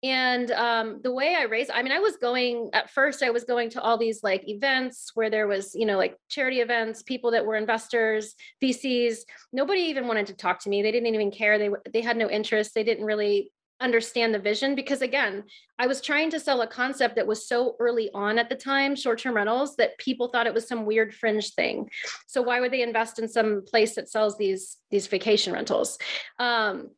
And 0.03 0.51
um, 0.53 1.01
the 1.03 1.13
way 1.13 1.37
I 1.39 1.45
raised, 1.45 1.71
I 1.71 1.83
mean, 1.83 1.93
I 1.93 1.99
was 1.99 2.17
going 2.17 2.71
at 2.73 2.91
first, 2.91 3.23
I 3.23 3.31
was 3.31 3.45
going 3.45 3.69
to 3.71 3.83
all 3.83 3.99
these 3.99 4.23
like 4.23 4.49
events 4.49 5.11
where 5.15 5.29
there 5.29 5.47
was, 5.47 5.75
you 5.75 5.85
know, 5.85 5.99
like 5.99 6.17
charity 6.29 6.61
events, 6.61 7.03
people 7.03 7.33
that 7.33 7.45
were 7.45 7.57
investors, 7.57 8.35
VCs. 8.63 9.19
Nobody 9.53 9.81
even 9.83 10.07
wanted 10.07 10.27
to 10.29 10.35
talk 10.35 10.61
to 10.61 10.71
me. 10.71 10.81
They 10.81 10.93
didn't 10.93 11.15
even 11.15 11.31
care. 11.31 11.59
They 11.59 11.71
they 11.93 12.01
had 12.01 12.17
no 12.17 12.31
interest. 12.31 12.75
They 12.75 12.85
didn't 12.85 13.05
really 13.05 13.53
understand 13.81 14.35
the 14.35 14.39
vision 14.39 14.75
because 14.75 15.01
again 15.01 15.43
i 15.79 15.87
was 15.87 16.03
trying 16.03 16.31
to 16.31 16.39
sell 16.39 16.61
a 16.61 16.67
concept 16.67 17.17
that 17.17 17.27
was 17.27 17.49
so 17.49 17.77
early 17.81 18.11
on 18.13 18.39
at 18.39 18.51
the 18.51 18.55
time 18.55 18.95
short-term 18.95 19.35
rentals 19.35 19.75
that 19.77 19.97
people 19.97 20.29
thought 20.29 20.47
it 20.47 20.53
was 20.53 20.69
some 20.69 20.85
weird 20.85 21.15
fringe 21.15 21.55
thing 21.55 21.89
so 22.27 22.43
why 22.43 22.61
would 22.61 22.71
they 22.71 22.83
invest 22.83 23.19
in 23.19 23.27
some 23.27 23.63
place 23.67 23.95
that 23.95 24.09
sells 24.09 24.37
these 24.37 24.77
these 24.91 25.07
vacation 25.07 25.53
rentals 25.53 25.99
um, 26.39 26.91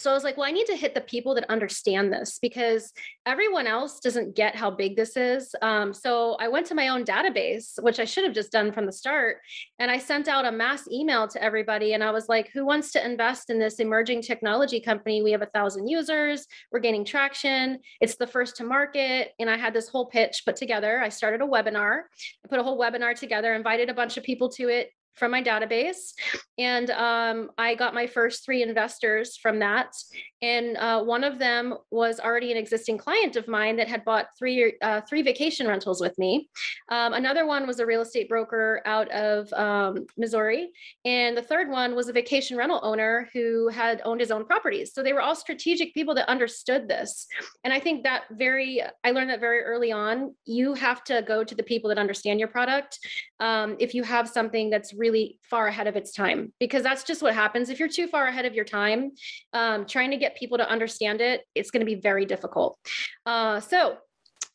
so 0.00 0.10
I 0.10 0.14
was 0.14 0.24
like, 0.24 0.38
well, 0.38 0.48
I 0.48 0.50
need 0.50 0.66
to 0.66 0.76
hit 0.76 0.94
the 0.94 1.02
people 1.02 1.34
that 1.34 1.50
understand 1.50 2.10
this 2.10 2.38
because 2.40 2.92
everyone 3.26 3.66
else 3.66 4.00
doesn't 4.00 4.34
get 4.34 4.56
how 4.56 4.70
big 4.70 4.96
this 4.96 5.14
is. 5.14 5.54
Um, 5.60 5.92
so 5.92 6.38
I 6.40 6.48
went 6.48 6.66
to 6.68 6.74
my 6.74 6.88
own 6.88 7.04
database, 7.04 7.80
which 7.82 8.00
I 8.00 8.06
should 8.06 8.24
have 8.24 8.32
just 8.32 8.50
done 8.50 8.72
from 8.72 8.86
the 8.86 8.92
start. 8.92 9.38
And 9.78 9.90
I 9.90 9.98
sent 9.98 10.26
out 10.26 10.46
a 10.46 10.52
mass 10.52 10.88
email 10.90 11.28
to 11.28 11.42
everybody. 11.42 11.92
And 11.92 12.02
I 12.02 12.12
was 12.12 12.30
like, 12.30 12.48
who 12.54 12.64
wants 12.64 12.92
to 12.92 13.04
invest 13.04 13.50
in 13.50 13.58
this 13.58 13.78
emerging 13.78 14.22
technology 14.22 14.80
company? 14.80 15.22
We 15.22 15.32
have 15.32 15.42
a 15.42 15.46
thousand 15.46 15.86
users, 15.86 16.46
we're 16.72 16.80
gaining 16.80 17.04
traction, 17.04 17.78
it's 18.00 18.16
the 18.16 18.26
first 18.26 18.56
to 18.56 18.64
market. 18.64 19.32
And 19.38 19.50
I 19.50 19.58
had 19.58 19.74
this 19.74 19.88
whole 19.88 20.06
pitch 20.06 20.44
put 20.46 20.56
together. 20.56 21.00
I 21.00 21.10
started 21.10 21.42
a 21.42 21.46
webinar, 21.46 22.04
I 22.44 22.48
put 22.48 22.58
a 22.58 22.62
whole 22.62 22.80
webinar 22.80 23.14
together, 23.14 23.52
invited 23.52 23.90
a 23.90 23.94
bunch 23.94 24.16
of 24.16 24.24
people 24.24 24.48
to 24.52 24.68
it 24.68 24.92
from 25.14 25.30
my 25.30 25.42
database. 25.42 26.12
And 26.58 26.90
um, 26.90 27.50
I 27.58 27.74
got 27.74 27.94
my 27.94 28.06
first 28.06 28.44
three 28.44 28.62
investors 28.62 29.36
from 29.36 29.58
that. 29.60 29.94
And 30.42 30.76
uh, 30.78 31.02
one 31.02 31.24
of 31.24 31.38
them 31.38 31.74
was 31.90 32.18
already 32.20 32.50
an 32.50 32.56
existing 32.56 32.96
client 32.96 33.36
of 33.36 33.46
mine 33.46 33.76
that 33.76 33.88
had 33.88 34.04
bought 34.04 34.28
three 34.38 34.74
uh, 34.80 35.02
three 35.02 35.22
vacation 35.22 35.66
rentals 35.66 36.00
with 36.00 36.18
me. 36.18 36.48
Um, 36.90 37.12
another 37.12 37.46
one 37.46 37.66
was 37.66 37.78
a 37.78 37.86
real 37.86 38.00
estate 38.00 38.28
broker 38.28 38.80
out 38.86 39.10
of 39.10 39.52
um, 39.52 40.06
Missouri, 40.16 40.70
and 41.04 41.36
the 41.36 41.42
third 41.42 41.68
one 41.68 41.94
was 41.94 42.08
a 42.08 42.12
vacation 42.12 42.56
rental 42.56 42.80
owner 42.82 43.28
who 43.34 43.68
had 43.68 44.00
owned 44.04 44.20
his 44.20 44.30
own 44.30 44.46
properties. 44.46 44.94
So 44.94 45.02
they 45.02 45.12
were 45.12 45.20
all 45.20 45.36
strategic 45.36 45.92
people 45.92 46.14
that 46.14 46.28
understood 46.28 46.88
this. 46.88 47.26
And 47.64 47.72
I 47.72 47.80
think 47.80 48.04
that 48.04 48.22
very 48.32 48.82
I 49.04 49.10
learned 49.10 49.30
that 49.30 49.40
very 49.40 49.60
early 49.60 49.92
on. 49.92 50.34
You 50.46 50.72
have 50.74 51.04
to 51.04 51.22
go 51.26 51.44
to 51.44 51.54
the 51.54 51.62
people 51.62 51.88
that 51.88 51.98
understand 51.98 52.38
your 52.38 52.48
product. 52.48 52.98
Um, 53.40 53.76
if 53.78 53.94
you 53.94 54.02
have 54.04 54.28
something 54.28 54.70
that's 54.70 54.94
really 55.00 55.40
far 55.42 55.66
ahead 55.66 55.88
of 55.88 55.96
its 55.96 56.12
time, 56.12 56.52
because 56.60 56.84
that's 56.84 57.02
just 57.02 57.22
what 57.22 57.34
happens 57.34 57.70
if 57.70 57.80
you're 57.80 57.88
too 57.88 58.06
far 58.06 58.26
ahead 58.26 58.44
of 58.44 58.54
your 58.54 58.64
time. 58.64 59.10
Um, 59.52 59.86
trying 59.86 60.12
to 60.12 60.16
get 60.16 60.36
people 60.36 60.58
to 60.58 60.70
understand 60.70 61.20
it, 61.20 61.42
it's 61.56 61.72
going 61.72 61.80
to 61.80 61.86
be 61.86 61.96
very 61.96 62.26
difficult. 62.26 62.78
Uh, 63.26 63.58
so 63.58 63.96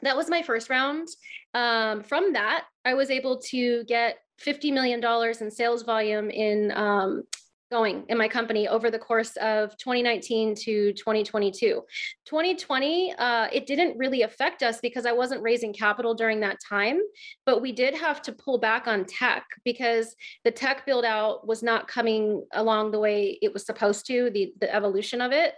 that 0.01 0.15
was 0.15 0.29
my 0.29 0.41
first 0.41 0.69
round. 0.69 1.07
Um, 1.53 2.03
from 2.03 2.33
that, 2.33 2.65
I 2.85 2.93
was 2.93 3.09
able 3.09 3.39
to 3.49 3.83
get 3.85 4.17
$50 4.41 4.71
million 4.73 5.03
in 5.41 5.51
sales 5.51 5.83
volume 5.83 6.29
in 6.29 6.71
um, 6.75 7.23
going 7.71 8.03
in 8.09 8.17
my 8.17 8.27
company 8.27 8.67
over 8.67 8.91
the 8.91 8.99
course 8.99 9.35
of 9.37 9.75
2019 9.77 10.55
to 10.55 10.93
2022 10.93 11.81
2020 12.25 13.13
uh, 13.17 13.47
it 13.51 13.65
didn't 13.65 13.97
really 13.97 14.21
affect 14.21 14.63
us 14.63 14.79
because 14.81 15.05
i 15.05 15.11
wasn't 15.11 15.41
raising 15.41 15.73
capital 15.73 16.13
during 16.13 16.39
that 16.39 16.57
time 16.67 16.99
but 17.45 17.61
we 17.61 17.71
did 17.71 17.93
have 17.95 18.21
to 18.21 18.31
pull 18.31 18.57
back 18.57 18.87
on 18.87 19.05
tech 19.05 19.45
because 19.63 20.15
the 20.43 20.51
tech 20.51 20.85
build 20.85 21.05
out 21.05 21.47
was 21.47 21.63
not 21.63 21.87
coming 21.87 22.45
along 22.53 22.91
the 22.91 22.99
way 22.99 23.37
it 23.41 23.53
was 23.53 23.65
supposed 23.65 24.05
to 24.07 24.29
the, 24.31 24.53
the 24.59 24.73
evolution 24.73 25.21
of 25.21 25.31
it. 25.31 25.53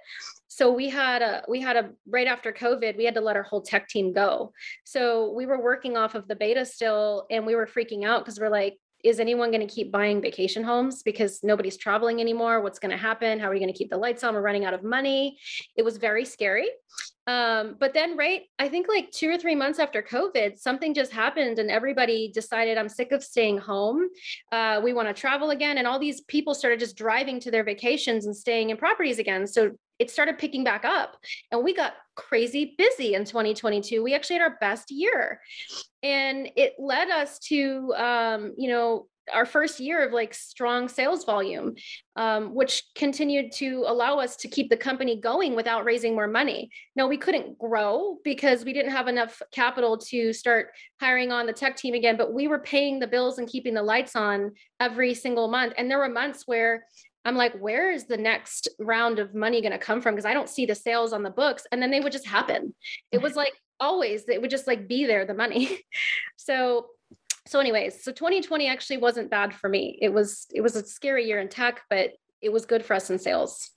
So 0.47 0.71
we 0.71 0.89
had 0.89 1.21
a 1.21 1.43
we 1.47 1.61
had 1.61 1.75
a 1.75 1.91
right 2.09 2.25
after 2.25 2.51
covid 2.51 2.97
we 2.97 3.05
had 3.05 3.13
to 3.13 3.21
let 3.21 3.35
our 3.35 3.43
whole 3.43 3.61
tech 3.61 3.87
team 3.87 4.11
go. 4.11 4.53
So 4.85 5.31
we 5.33 5.45
were 5.45 5.61
working 5.61 5.97
off 5.97 6.15
of 6.15 6.27
the 6.27 6.35
beta 6.35 6.65
still 6.65 7.27
and 7.29 7.45
we 7.45 7.55
were 7.55 7.67
freaking 7.67 8.05
out 8.05 8.23
because 8.23 8.39
we're 8.39 8.49
like 8.49 8.77
is 9.07 9.21
anyone 9.21 9.51
going 9.51 9.65
to 9.65 9.73
keep 9.73 9.89
buying 9.89 10.21
vacation 10.21 10.63
homes 10.63 11.01
because 11.01 11.39
nobody's 11.41 11.77
traveling 11.77 12.19
anymore? 12.19 12.61
What's 12.61 12.77
going 12.77 12.91
to 12.91 12.97
happen? 12.97 13.39
How 13.39 13.47
are 13.47 13.53
we 13.53 13.59
going 13.59 13.71
to 13.71 13.77
keep 13.77 13.89
the 13.89 13.97
lights 13.97 14.23
on? 14.23 14.33
We're 14.33 14.41
running 14.41 14.65
out 14.65 14.73
of 14.73 14.83
money. 14.83 15.37
It 15.77 15.83
was 15.83 15.97
very 15.97 16.25
scary. 16.25 16.67
Um, 17.25 17.75
but 17.79 17.93
then, 17.93 18.17
right, 18.17 18.41
I 18.59 18.67
think 18.67 18.87
like 18.89 19.11
two 19.11 19.29
or 19.29 19.37
three 19.37 19.55
months 19.55 19.79
after 19.79 20.01
COVID, 20.01 20.57
something 20.57 20.93
just 20.93 21.11
happened 21.11 21.59
and 21.59 21.71
everybody 21.71 22.31
decided 22.33 22.77
I'm 22.77 22.89
sick 22.89 23.11
of 23.13 23.23
staying 23.23 23.59
home. 23.59 24.07
Uh, 24.51 24.81
we 24.83 24.93
want 24.93 25.07
to 25.07 25.13
travel 25.13 25.51
again. 25.51 25.77
And 25.77 25.87
all 25.87 25.99
these 25.99 26.21
people 26.21 26.53
started 26.53 26.79
just 26.79 26.97
driving 26.97 27.39
to 27.41 27.51
their 27.51 27.63
vacations 27.63 28.25
and 28.25 28.35
staying 28.35 28.71
in 28.71 28.77
properties 28.77 29.19
again. 29.19 29.47
So 29.47 29.71
it 29.99 30.11
started 30.11 30.37
picking 30.37 30.63
back 30.63 30.85
up 30.85 31.17
and 31.51 31.63
we 31.63 31.73
got 31.73 31.93
crazy 32.15 32.75
busy 32.77 33.13
in 33.13 33.25
2022 33.25 34.03
we 34.03 34.13
actually 34.13 34.37
had 34.37 34.43
our 34.43 34.57
best 34.59 34.91
year. 34.91 35.41
And 36.03 36.49
it 36.55 36.73
led 36.79 37.09
us 37.09 37.39
to 37.39 37.93
um, 37.95 38.53
you 38.57 38.69
know 38.69 39.07
our 39.33 39.45
first 39.45 39.81
year 39.81 40.07
of 40.07 40.13
like 40.13 40.33
strong 40.33 40.87
sales 40.87 41.25
volume 41.25 41.75
um, 42.15 42.55
which 42.55 42.83
continued 42.95 43.51
to 43.51 43.83
allow 43.85 44.19
us 44.19 44.37
to 44.37 44.47
keep 44.47 44.69
the 44.69 44.77
company 44.77 45.19
going 45.19 45.53
without 45.53 45.83
raising 45.83 46.15
more 46.15 46.27
money. 46.27 46.69
No 46.95 47.07
we 47.07 47.17
couldn't 47.17 47.57
grow 47.57 48.17
because 48.23 48.63
we 48.63 48.73
didn't 48.73 48.91
have 48.91 49.07
enough 49.07 49.41
capital 49.51 49.97
to 49.97 50.31
start 50.31 50.69
hiring 51.01 51.31
on 51.31 51.45
the 51.45 51.53
tech 51.53 51.75
team 51.75 51.93
again 51.93 52.15
but 52.17 52.33
we 52.33 52.47
were 52.47 52.59
paying 52.59 52.99
the 52.99 53.07
bills 53.07 53.37
and 53.37 53.49
keeping 53.49 53.73
the 53.73 53.83
lights 53.83 54.15
on 54.15 54.51
every 54.79 55.13
single 55.13 55.47
month. 55.47 55.73
And 55.77 55.89
there 55.89 55.99
were 55.99 56.09
months 56.09 56.43
where 56.45 56.85
I'm 57.25 57.35
like, 57.35 57.57
where 57.59 57.91
is 57.91 58.05
the 58.05 58.17
next 58.17 58.69
round 58.79 59.19
of 59.19 59.35
money 59.35 59.61
going 59.61 59.73
to 59.73 59.77
come 59.77 60.01
from? 60.01 60.15
Because 60.15 60.25
I 60.25 60.33
don't 60.33 60.49
see 60.49 60.65
the 60.65 60.75
sales 60.75 61.13
on 61.13 61.23
the 61.23 61.29
books. 61.29 61.67
And 61.71 61.81
then 61.81 61.91
they 61.91 61.99
would 61.99 62.11
just 62.11 62.25
happen. 62.25 62.73
It 63.11 63.21
was 63.21 63.35
like 63.37 63.53
always, 63.79 64.27
it 64.27 64.41
would 64.41 64.49
just 64.49 64.67
like 64.67 64.87
be 64.87 65.05
there, 65.05 65.25
the 65.25 65.33
money. 65.33 65.81
so, 66.37 66.87
so 67.45 67.59
anyways, 67.59 68.03
so 68.03 68.11
2020 68.11 68.67
actually 68.67 68.97
wasn't 68.97 69.29
bad 69.29 69.53
for 69.53 69.69
me. 69.69 69.97
It 70.01 70.09
was, 70.09 70.47
it 70.53 70.61
was 70.61 70.75
a 70.75 70.85
scary 70.85 71.25
year 71.25 71.39
in 71.39 71.49
tech, 71.49 71.81
but 71.89 72.11
it 72.41 72.51
was 72.51 72.65
good 72.65 72.85
for 72.85 72.93
us 72.93 73.09
in 73.09 73.19
sales. 73.19 73.71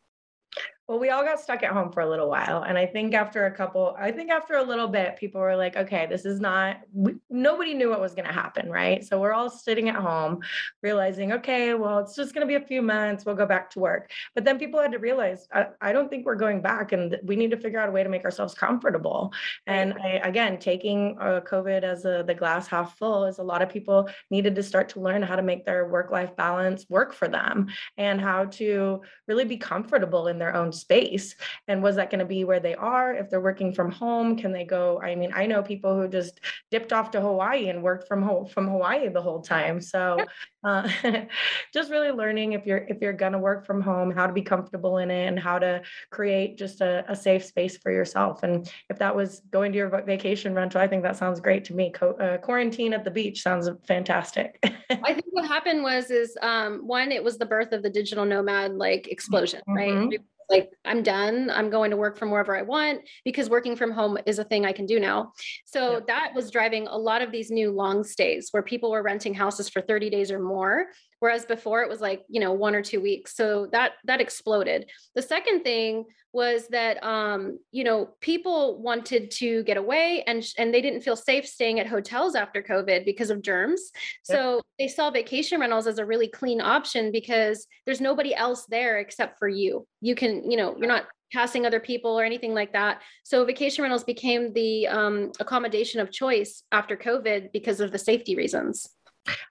Well, 0.90 0.99
we 0.99 1.11
all 1.11 1.23
got 1.23 1.38
stuck 1.38 1.62
at 1.62 1.70
home 1.70 1.92
for 1.92 2.00
a 2.00 2.11
little 2.11 2.28
while. 2.28 2.64
And 2.64 2.76
I 2.76 2.85
think 2.85 3.14
after 3.14 3.47
a 3.47 3.50
couple, 3.52 3.94
I 3.97 4.11
think 4.11 4.28
after 4.28 4.54
a 4.54 4.62
little 4.64 4.88
bit, 4.88 5.14
people 5.14 5.40
were 5.40 5.54
like, 5.54 5.76
okay, 5.76 6.06
this 6.06 6.25
is 6.25 6.40
not, 6.40 6.78
we, 6.92 7.14
nobody 7.30 7.75
knew 7.75 7.90
what 7.90 8.00
was 8.00 8.12
going 8.12 8.26
to 8.26 8.35
happen. 8.35 8.68
Right. 8.68 9.04
So 9.04 9.20
we're 9.20 9.32
all 9.32 9.49
sitting 9.49 9.88
at 9.88 9.94
home 9.94 10.40
realizing, 10.82 11.30
okay, 11.35 11.75
well, 11.75 12.00
it's 12.00 12.16
just 12.16 12.35
going 12.35 12.44
to 12.44 12.49
be 12.49 12.61
a 12.61 12.66
few 12.66 12.82
months. 12.82 13.25
We'll 13.25 13.37
go 13.37 13.47
back 13.47 13.70
to 13.70 13.78
work. 13.78 14.11
But 14.35 14.44
then 14.44 14.59
people 14.59 14.80
had 14.80 14.90
to 14.90 14.99
realize, 14.99 15.47
I, 15.52 15.66
I 15.80 15.92
don't 15.92 16.11
think 16.11 16.26
we're 16.26 16.35
going 16.35 16.61
back 16.61 16.90
and 16.90 17.16
we 17.23 17.37
need 17.37 17.52
to 17.52 17.56
figure 17.56 17.78
out 17.78 17.88
a 17.88 17.92
way 17.92 18.02
to 18.02 18.09
make 18.09 18.25
ourselves 18.25 18.54
comfortable. 18.54 19.32
And 19.68 19.94
I, 20.02 20.20
again, 20.25 20.59
taking 20.59 21.16
uh, 21.20 21.40
COVID 21.49 21.85
as 21.85 22.04
a, 22.04 22.25
the 22.26 22.35
glass 22.35 22.66
half 22.66 22.99
full 22.99 23.26
is 23.26 23.38
a 23.38 23.44
lot 23.44 23.62
of 23.62 23.68
people 23.68 24.09
needed 24.32 24.56
to 24.56 24.62
start 24.64 24.88
to 24.88 25.00
learn 25.00 25.23
how 25.23 25.37
to 25.37 25.42
make 25.42 25.64
their 25.64 25.87
work 25.87 26.11
life 26.11 26.35
balance 26.35 26.85
work 26.88 27.12
for 27.12 27.28
them 27.28 27.68
and 27.97 28.20
how 28.20 28.47
to 28.47 29.02
really 29.28 29.44
be 29.44 29.56
comfortable 29.56 30.26
in 30.26 30.37
their 30.37 30.52
own 30.52 30.73
space 30.80 31.34
and 31.68 31.82
was 31.82 31.96
that 31.96 32.10
going 32.10 32.20
to 32.20 32.25
be 32.25 32.44
where 32.44 32.60
they 32.60 32.75
are? 32.75 33.14
If 33.14 33.30
they're 33.30 33.40
working 33.40 33.72
from 33.72 33.90
home 33.90 34.37
can 34.37 34.52
they 34.52 34.64
go? 34.64 35.00
I 35.00 35.14
mean 35.14 35.32
i 35.34 35.46
know 35.46 35.62
people 35.62 35.94
who 35.96 36.08
just 36.08 36.40
dipped 36.70 36.92
off 36.92 37.10
to 37.12 37.20
hawaii 37.20 37.68
and 37.68 37.82
worked 37.82 38.08
from 38.08 38.22
home 38.22 38.46
from 38.46 38.68
hawaii 38.68 39.08
the 39.08 39.22
whole 39.22 39.40
time 39.40 39.80
so 39.80 40.18
uh, 40.64 40.88
just 41.72 41.90
really 41.90 42.10
learning 42.10 42.52
if 42.52 42.66
you're 42.66 42.84
if 42.88 43.00
you're 43.00 43.12
going 43.12 43.32
to 43.32 43.38
work 43.38 43.66
from 43.66 43.80
home 43.80 44.10
how 44.10 44.26
to 44.26 44.32
be 44.32 44.42
comfortable 44.42 44.99
in 44.99 45.10
it 45.10 45.26
and 45.26 45.38
how 45.38 45.58
to 45.58 45.82
create 46.10 46.58
just 46.58 46.80
a, 46.80 47.04
a 47.08 47.16
safe 47.16 47.44
space 47.44 47.76
for 47.76 47.90
yourself 47.90 48.42
and 48.42 48.70
if 48.88 48.99
that 48.99 49.14
was 49.14 49.40
going 49.50 49.72
to 49.72 49.78
your 49.78 50.02
vacation 50.04 50.54
rental 50.54 50.80
i 50.80 50.87
think 50.87 51.02
that 51.02 51.16
sounds 51.16 51.40
great 51.40 51.64
to 51.64 51.75
me. 51.75 51.90
Co- 51.90 52.12
uh, 52.12 52.38
quarantine 52.38 52.92
at 52.92 53.04
the 53.04 53.10
beach 53.10 53.42
sounds 53.42 53.68
fantastic. 53.87 54.58
I 54.90 55.14
think 55.14 55.26
what 55.30 55.46
happened 55.46 55.82
was 55.82 56.10
is 56.10 56.37
um, 56.42 56.87
one 56.87 57.12
it 57.12 57.22
was 57.22 57.38
the 57.38 57.46
birth 57.46 57.72
of 57.72 57.82
the 57.82 57.90
digital 57.90 58.25
nomad 58.25 58.75
like 58.75 59.08
explosion 59.08 59.60
mm-hmm. 59.68 60.08
right 60.08 60.20
like 60.50 60.71
i'm 60.85 61.02
done. 61.02 61.50
I'm 61.50 61.71
going 61.71 61.90
to 61.90 61.97
work 61.97 62.19
from 62.19 62.30
wherever 62.30 62.57
i 62.57 62.62
want 62.62 63.02
because 63.25 63.49
working 63.49 63.76
from 63.76 63.92
home 63.92 64.19
is 64.26 64.38
a 64.38 64.45
thing 64.45 64.66
i 64.66 64.73
can 64.73 64.87
do 64.87 65.00
now. 65.00 65.33
So 65.64 65.92
yeah. 65.92 66.00
that 66.09 66.33
was 66.35 66.50
driving 66.50 66.87
a 66.88 66.97
lot 66.97 67.23
of 67.23 67.33
these 67.33 67.50
new 67.50 67.71
long 67.71 68.04
stays 68.04 68.49
where 68.50 68.62
people 68.62 68.90
were 68.90 69.02
renting 69.02 69.35
houses 69.35 69.69
for 69.69 69.80
30 69.80 70.11
days 70.11 70.30
or 70.30 70.40
more 70.40 70.87
whereas 71.20 71.44
before 71.44 71.82
it 71.82 71.88
was 71.88 72.00
like 72.00 72.24
you 72.28 72.40
know 72.40 72.52
one 72.52 72.74
or 72.74 72.82
two 72.82 73.00
weeks. 73.00 73.36
So 73.36 73.68
that 73.72 73.92
that 74.04 74.20
exploded. 74.20 74.90
The 75.14 75.22
second 75.22 75.62
thing 75.62 76.04
was 76.32 76.68
that 76.68 77.02
um, 77.04 77.58
you 77.70 77.84
know 77.84 78.10
people 78.20 78.82
wanted 78.82 79.30
to 79.32 79.62
get 79.64 79.76
away 79.76 80.24
and 80.26 80.44
and 80.58 80.74
they 80.74 80.82
didn't 80.82 81.02
feel 81.02 81.16
safe 81.16 81.46
staying 81.46 81.78
at 81.78 81.86
hotels 81.86 82.34
after 82.34 82.62
covid 82.62 83.04
because 83.04 83.30
of 83.30 83.42
germs. 83.42 83.90
So 84.22 84.62
they 84.78 84.88
saw 84.88 85.10
vacation 85.10 85.60
rentals 85.60 85.86
as 85.86 85.98
a 85.98 86.06
really 86.06 86.28
clean 86.28 86.60
option 86.60 87.12
because 87.12 87.66
there's 87.86 88.00
nobody 88.00 88.34
else 88.34 88.66
there 88.66 88.98
except 88.98 89.38
for 89.38 89.48
you. 89.48 89.86
You 90.00 90.14
can 90.14 90.50
you 90.50 90.56
know 90.56 90.76
you're 90.76 90.88
not 90.88 91.06
passing 91.32 91.64
other 91.64 91.78
people 91.78 92.18
or 92.18 92.24
anything 92.24 92.54
like 92.54 92.72
that. 92.72 93.02
So 93.22 93.44
vacation 93.44 93.82
rentals 93.82 94.02
became 94.02 94.52
the 94.52 94.88
um, 94.88 95.30
accommodation 95.38 96.00
of 96.00 96.10
choice 96.10 96.64
after 96.72 96.96
covid 96.96 97.52
because 97.52 97.80
of 97.80 97.92
the 97.92 97.98
safety 97.98 98.34
reasons 98.34 98.88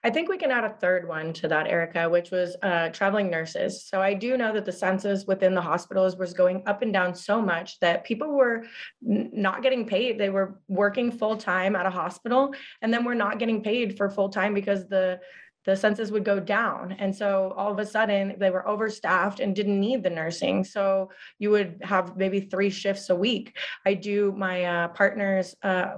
I 0.03 0.09
think 0.09 0.29
we 0.29 0.37
can 0.37 0.51
add 0.51 0.63
a 0.63 0.69
third 0.69 1.07
one 1.07 1.33
to 1.33 1.47
that, 1.47 1.67
Erica, 1.67 2.09
which 2.09 2.31
was 2.31 2.55
uh, 2.61 2.89
traveling 2.89 3.29
nurses. 3.29 3.83
So 3.85 4.01
I 4.01 4.13
do 4.13 4.37
know 4.37 4.53
that 4.53 4.65
the 4.65 4.71
census 4.71 5.25
within 5.25 5.53
the 5.53 5.61
hospitals 5.61 6.17
was 6.17 6.33
going 6.33 6.63
up 6.65 6.81
and 6.81 6.93
down 6.93 7.13
so 7.15 7.41
much 7.41 7.79
that 7.79 8.03
people 8.03 8.35
were 8.35 8.63
n- 9.07 9.29
not 9.33 9.61
getting 9.61 9.85
paid. 9.85 10.17
They 10.17 10.29
were 10.29 10.59
working 10.67 11.11
full 11.11 11.37
time 11.37 11.75
at 11.75 11.85
a 11.85 11.89
hospital, 11.89 12.53
and 12.81 12.93
then 12.93 13.03
we're 13.03 13.13
not 13.13 13.39
getting 13.39 13.61
paid 13.61 13.97
for 13.97 14.09
full 14.09 14.29
time 14.29 14.53
because 14.53 14.87
the 14.87 15.19
the 15.65 15.75
census 15.75 16.09
would 16.09 16.23
go 16.23 16.39
down. 16.39 16.93
And 16.93 17.15
so 17.15 17.53
all 17.55 17.71
of 17.71 17.79
a 17.79 17.85
sudden 17.85 18.35
they 18.39 18.49
were 18.49 18.67
overstaffed 18.67 19.39
and 19.39 19.55
didn't 19.55 19.79
need 19.79 20.03
the 20.03 20.09
nursing. 20.09 20.63
So 20.63 21.11
you 21.37 21.51
would 21.51 21.81
have 21.83 22.17
maybe 22.17 22.39
three 22.39 22.69
shifts 22.69 23.09
a 23.09 23.15
week. 23.15 23.57
I 23.85 23.93
do 23.93 24.33
my 24.35 24.63
uh, 24.63 24.87
partner's 24.89 25.55
uh, 25.61 25.97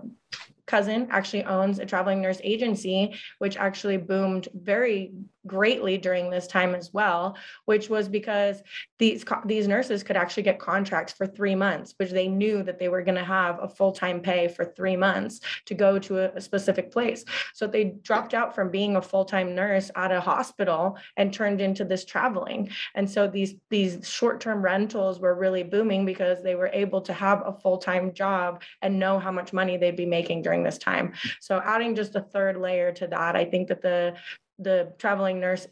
cousin 0.71 1.07
actually 1.11 1.43
owns 1.43 1.79
a 1.79 1.85
traveling 1.85 2.21
nurse 2.21 2.39
agency, 2.43 3.13
which 3.39 3.57
actually 3.57 3.97
boomed 3.97 4.47
very 4.53 5.11
greatly 5.47 5.97
during 5.97 6.29
this 6.29 6.47
time 6.47 6.75
as 6.75 6.93
well, 6.93 7.35
which 7.65 7.89
was 7.89 8.07
because 8.07 8.61
these 8.99 9.25
these 9.45 9.67
nurses 9.67 10.03
could 10.03 10.15
actually 10.15 10.43
get 10.43 10.59
contracts 10.59 11.13
for 11.13 11.25
three 11.25 11.55
months, 11.55 11.93
which 11.97 12.11
they 12.11 12.27
knew 12.27 12.63
that 12.63 12.79
they 12.79 12.89
were 12.89 13.01
going 13.01 13.17
to 13.17 13.23
have 13.23 13.59
a 13.61 13.67
full 13.67 13.91
time 13.91 14.19
pay 14.19 14.47
for 14.47 14.65
three 14.65 14.95
months 14.95 15.39
to 15.65 15.73
go 15.73 15.97
to 15.99 16.19
a, 16.19 16.31
a 16.35 16.41
specific 16.41 16.91
place. 16.91 17.25
So 17.53 17.65
they 17.67 17.95
dropped 18.03 18.33
out 18.33 18.53
from 18.53 18.69
being 18.69 18.95
a 18.95 19.01
full 19.01 19.25
time 19.25 19.55
nurse 19.55 19.89
at 19.95 20.11
a 20.11 20.21
hospital 20.21 20.97
and 21.17 21.33
turned 21.33 21.61
into 21.61 21.85
this 21.85 22.05
traveling. 22.05 22.69
And 22.95 23.09
so 23.09 23.27
these 23.27 23.55
these 23.69 24.07
short 24.07 24.39
term 24.39 24.61
rentals 24.61 25.19
were 25.19 25.35
really 25.35 25.63
booming 25.63 26.05
because 26.05 26.43
they 26.43 26.55
were 26.55 26.69
able 26.73 27.01
to 27.01 27.13
have 27.13 27.41
a 27.45 27.53
full 27.53 27.77
time 27.77 28.13
job 28.13 28.61
and 28.81 28.99
know 28.99 29.19
how 29.19 29.31
much 29.31 29.53
money 29.53 29.77
they'd 29.77 29.95
be 29.95 30.05
making 30.05 30.43
during 30.43 30.63
this 30.63 30.77
time. 30.77 31.13
So 31.39 31.61
adding 31.65 31.95
just 31.95 32.15
a 32.15 32.21
third 32.21 32.57
layer 32.57 32.91
to 32.93 33.07
that, 33.07 33.35
I 33.35 33.45
think 33.45 33.67
that 33.69 33.81
the 33.81 34.15
the 34.61 34.93
traveling 34.97 35.39
nurse 35.39 35.67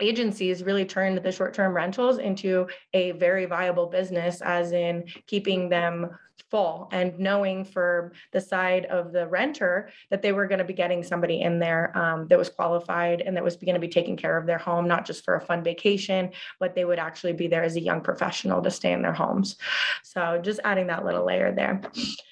agencies 0.00 0.62
really 0.62 0.84
turned 0.84 1.18
the 1.18 1.32
short-term 1.32 1.74
rentals 1.74 2.18
into 2.18 2.66
a 2.94 3.12
very 3.12 3.44
viable 3.44 3.86
business 3.86 4.40
as 4.40 4.72
in 4.72 5.04
keeping 5.26 5.68
them 5.68 6.10
full 6.52 6.86
and 6.92 7.18
knowing 7.18 7.64
for 7.64 8.12
the 8.32 8.40
side 8.40 8.84
of 8.84 9.10
the 9.10 9.26
renter 9.26 9.88
that 10.10 10.20
they 10.20 10.32
were 10.32 10.46
going 10.46 10.58
to 10.58 10.66
be 10.66 10.74
getting 10.74 11.02
somebody 11.02 11.40
in 11.40 11.58
there 11.58 11.96
um, 11.96 12.28
that 12.28 12.38
was 12.38 12.50
qualified 12.50 13.22
and 13.22 13.34
that 13.34 13.42
was 13.42 13.56
going 13.56 13.72
to 13.72 13.80
be 13.80 13.88
taking 13.88 14.18
care 14.18 14.36
of 14.36 14.44
their 14.44 14.58
home, 14.58 14.86
not 14.86 15.06
just 15.06 15.24
for 15.24 15.36
a 15.36 15.40
fun 15.40 15.64
vacation, 15.64 16.30
but 16.60 16.74
they 16.74 16.84
would 16.84 16.98
actually 16.98 17.32
be 17.32 17.48
there 17.48 17.64
as 17.64 17.76
a 17.76 17.80
young 17.80 18.02
professional 18.02 18.60
to 18.60 18.70
stay 18.70 18.92
in 18.92 19.00
their 19.00 19.14
homes. 19.14 19.56
So 20.02 20.38
just 20.44 20.60
adding 20.62 20.88
that 20.88 21.06
little 21.06 21.24
layer 21.24 21.52
there. 21.52 21.80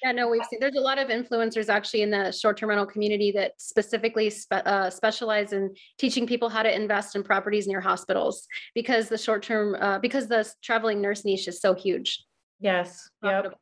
Yeah, 0.03 0.11
no, 0.11 0.29
we've 0.29 0.45
seen 0.45 0.59
there's 0.59 0.75
a 0.75 0.81
lot 0.81 0.99
of 0.99 1.07
influencers 1.07 1.67
actually 1.67 2.03
in 2.03 2.11
the 2.11 2.31
short-term 2.31 2.69
rental 2.69 2.85
community 2.85 3.31
that 3.31 3.53
specifically 3.57 4.29
spe- 4.29 4.65
uh, 4.65 4.91
specialize 4.91 5.51
in 5.51 5.73
teaching 5.97 6.27
people 6.27 6.47
how 6.47 6.61
to 6.61 6.73
invest 6.73 7.15
in 7.15 7.23
properties 7.23 7.65
near 7.65 7.81
hospitals 7.81 8.47
because 8.75 9.09
the 9.09 9.17
short-term 9.17 9.75
uh, 9.79 9.97
because 9.97 10.27
the 10.27 10.47
traveling 10.61 11.01
nurse 11.01 11.25
niche 11.25 11.47
is 11.47 11.59
so 11.59 11.73
huge. 11.73 12.23
Yes. 12.59 13.09
Yep. 13.23 13.55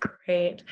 Great. 0.00 0.62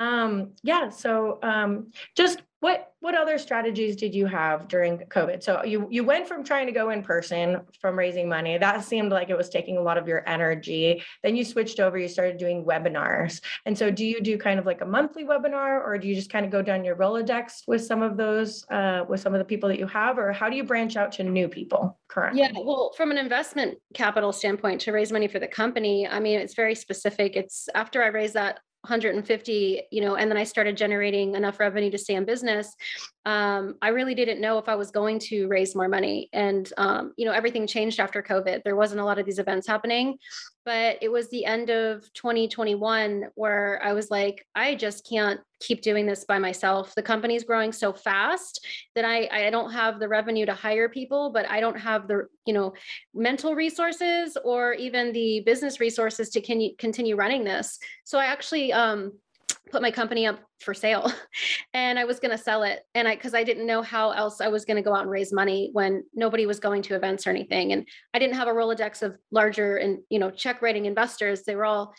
Um, 0.00 0.52
yeah. 0.62 0.88
So 0.90 1.38
um, 1.42 1.92
just 2.16 2.42
what 2.62 2.92
what 3.00 3.16
other 3.16 3.38
strategies 3.38 3.96
did 3.96 4.14
you 4.14 4.24
have 4.26 4.68
during 4.68 4.98
COVID? 4.98 5.42
So 5.42 5.64
you 5.64 5.88
you 5.90 6.04
went 6.04 6.28
from 6.28 6.44
trying 6.44 6.66
to 6.66 6.72
go 6.72 6.90
in 6.90 7.02
person 7.02 7.60
from 7.80 7.98
raising 7.98 8.28
money. 8.28 8.56
That 8.56 8.84
seemed 8.84 9.10
like 9.10 9.30
it 9.30 9.36
was 9.36 9.48
taking 9.48 9.78
a 9.78 9.80
lot 9.80 9.98
of 9.98 10.06
your 10.06 10.22
energy. 10.28 11.02
Then 11.24 11.34
you 11.34 11.44
switched 11.44 11.80
over, 11.80 11.98
you 11.98 12.06
started 12.06 12.36
doing 12.36 12.64
webinars. 12.64 13.40
And 13.66 13.76
so 13.76 13.90
do 13.90 14.06
you 14.06 14.20
do 14.20 14.38
kind 14.38 14.60
of 14.60 14.64
like 14.64 14.80
a 14.80 14.84
monthly 14.84 15.24
webinar 15.24 15.84
or 15.84 15.98
do 15.98 16.06
you 16.06 16.14
just 16.14 16.30
kind 16.30 16.46
of 16.46 16.52
go 16.52 16.62
down 16.62 16.84
your 16.84 16.94
Rolodex 16.94 17.62
with 17.66 17.84
some 17.84 18.00
of 18.00 18.16
those 18.16 18.64
uh, 18.70 19.06
with 19.08 19.18
some 19.18 19.34
of 19.34 19.40
the 19.40 19.44
people 19.44 19.68
that 19.68 19.80
you 19.80 19.88
have 19.88 20.16
or 20.16 20.30
how 20.30 20.48
do 20.48 20.54
you 20.54 20.62
branch 20.62 20.96
out 20.96 21.10
to 21.12 21.24
new 21.24 21.48
people 21.48 21.98
currently? 22.06 22.42
Yeah, 22.42 22.52
well, 22.54 22.92
from 22.96 23.10
an 23.10 23.18
investment 23.18 23.76
capital 23.92 24.32
standpoint 24.32 24.82
to 24.82 24.92
raise 24.92 25.10
money 25.10 25.26
for 25.26 25.40
the 25.40 25.48
company, 25.48 26.06
I 26.06 26.20
mean, 26.20 26.38
it's 26.38 26.54
very 26.54 26.76
specific. 26.76 27.34
It's 27.34 27.68
after 27.74 28.04
I 28.04 28.06
raised 28.06 28.34
that 28.34 28.60
150 28.82 29.82
you 29.92 30.00
know 30.00 30.16
and 30.16 30.28
then 30.28 30.36
i 30.36 30.42
started 30.42 30.76
generating 30.76 31.36
enough 31.36 31.60
revenue 31.60 31.90
to 31.90 31.98
stay 31.98 32.14
in 32.14 32.24
business 32.24 32.74
um, 33.26 33.76
i 33.80 33.88
really 33.88 34.14
didn't 34.14 34.40
know 34.40 34.58
if 34.58 34.68
i 34.68 34.74
was 34.74 34.90
going 34.90 35.18
to 35.18 35.46
raise 35.46 35.76
more 35.76 35.88
money. 35.88 36.28
And 36.32 36.70
um, 36.76 37.12
you 37.16 37.24
know 37.24 37.32
everything 37.32 37.66
changed 37.66 38.00
after 38.00 38.22
covid. 38.22 38.62
There 38.64 38.76
wasn't 38.76 39.00
a 39.00 39.04
lot 39.04 39.18
of 39.18 39.26
these 39.26 39.38
events 39.38 39.66
happening 39.66 40.18
but 40.64 40.98
it 41.00 41.10
was 41.10 41.28
the 41.28 41.44
end 41.44 41.70
of 41.70 42.10
2021 42.14 43.26
where 43.34 43.80
I 43.82 43.92
was 43.92 44.10
like, 44.10 44.46
I 44.54 44.74
just 44.74 45.08
can't 45.08 45.40
keep 45.60 45.82
doing 45.82 46.06
this 46.06 46.24
by 46.24 46.38
myself. 46.38 46.94
The 46.94 47.02
company's 47.02 47.44
growing 47.44 47.72
so 47.72 47.92
fast 47.92 48.66
that 48.94 49.04
I, 49.04 49.28
I 49.32 49.50
don't 49.50 49.72
have 49.72 49.98
the 49.98 50.08
revenue 50.08 50.46
to 50.46 50.54
hire 50.54 50.88
people, 50.88 51.30
but 51.30 51.48
I 51.50 51.60
don't 51.60 51.78
have 51.78 52.08
the, 52.08 52.26
you 52.46 52.54
know, 52.54 52.74
mental 53.14 53.54
resources 53.54 54.36
or 54.44 54.74
even 54.74 55.12
the 55.12 55.40
business 55.46 55.80
resources 55.80 56.30
to 56.30 56.40
continue, 56.40 56.76
continue 56.76 57.16
running 57.16 57.44
this. 57.44 57.78
So 58.04 58.18
I 58.18 58.26
actually 58.26 58.72
um, 58.72 59.12
put 59.70 59.82
my 59.82 59.90
company 59.90 60.26
up 60.26 60.40
for 60.60 60.74
sale 60.74 61.10
and 61.74 61.98
I 61.98 62.04
was 62.04 62.20
going 62.20 62.36
to 62.36 62.42
sell 62.42 62.62
it. 62.62 62.80
And 62.94 63.08
I, 63.08 63.16
cause 63.16 63.34
I 63.34 63.44
didn't 63.44 63.66
know 63.66 63.82
how 63.82 64.10
else 64.10 64.40
I 64.40 64.48
was 64.48 64.64
going 64.64 64.76
to 64.76 64.82
go 64.82 64.94
out 64.94 65.02
and 65.02 65.10
raise 65.10 65.32
money 65.32 65.70
when 65.72 66.04
nobody 66.14 66.46
was 66.46 66.60
going 66.60 66.82
to 66.82 66.94
events 66.94 67.26
or 67.26 67.30
anything. 67.30 67.72
And 67.72 67.86
I 68.12 68.18
didn't 68.18 68.36
have 68.36 68.48
a 68.48 68.52
Rolodex 68.52 69.02
of 69.02 69.16
larger 69.30 69.76
and, 69.76 70.00
you 70.10 70.18
know, 70.18 70.30
check 70.30 70.60
writing 70.62 70.86
investors. 70.86 71.42
They 71.42 71.56
were 71.56 71.64
all 71.64 71.94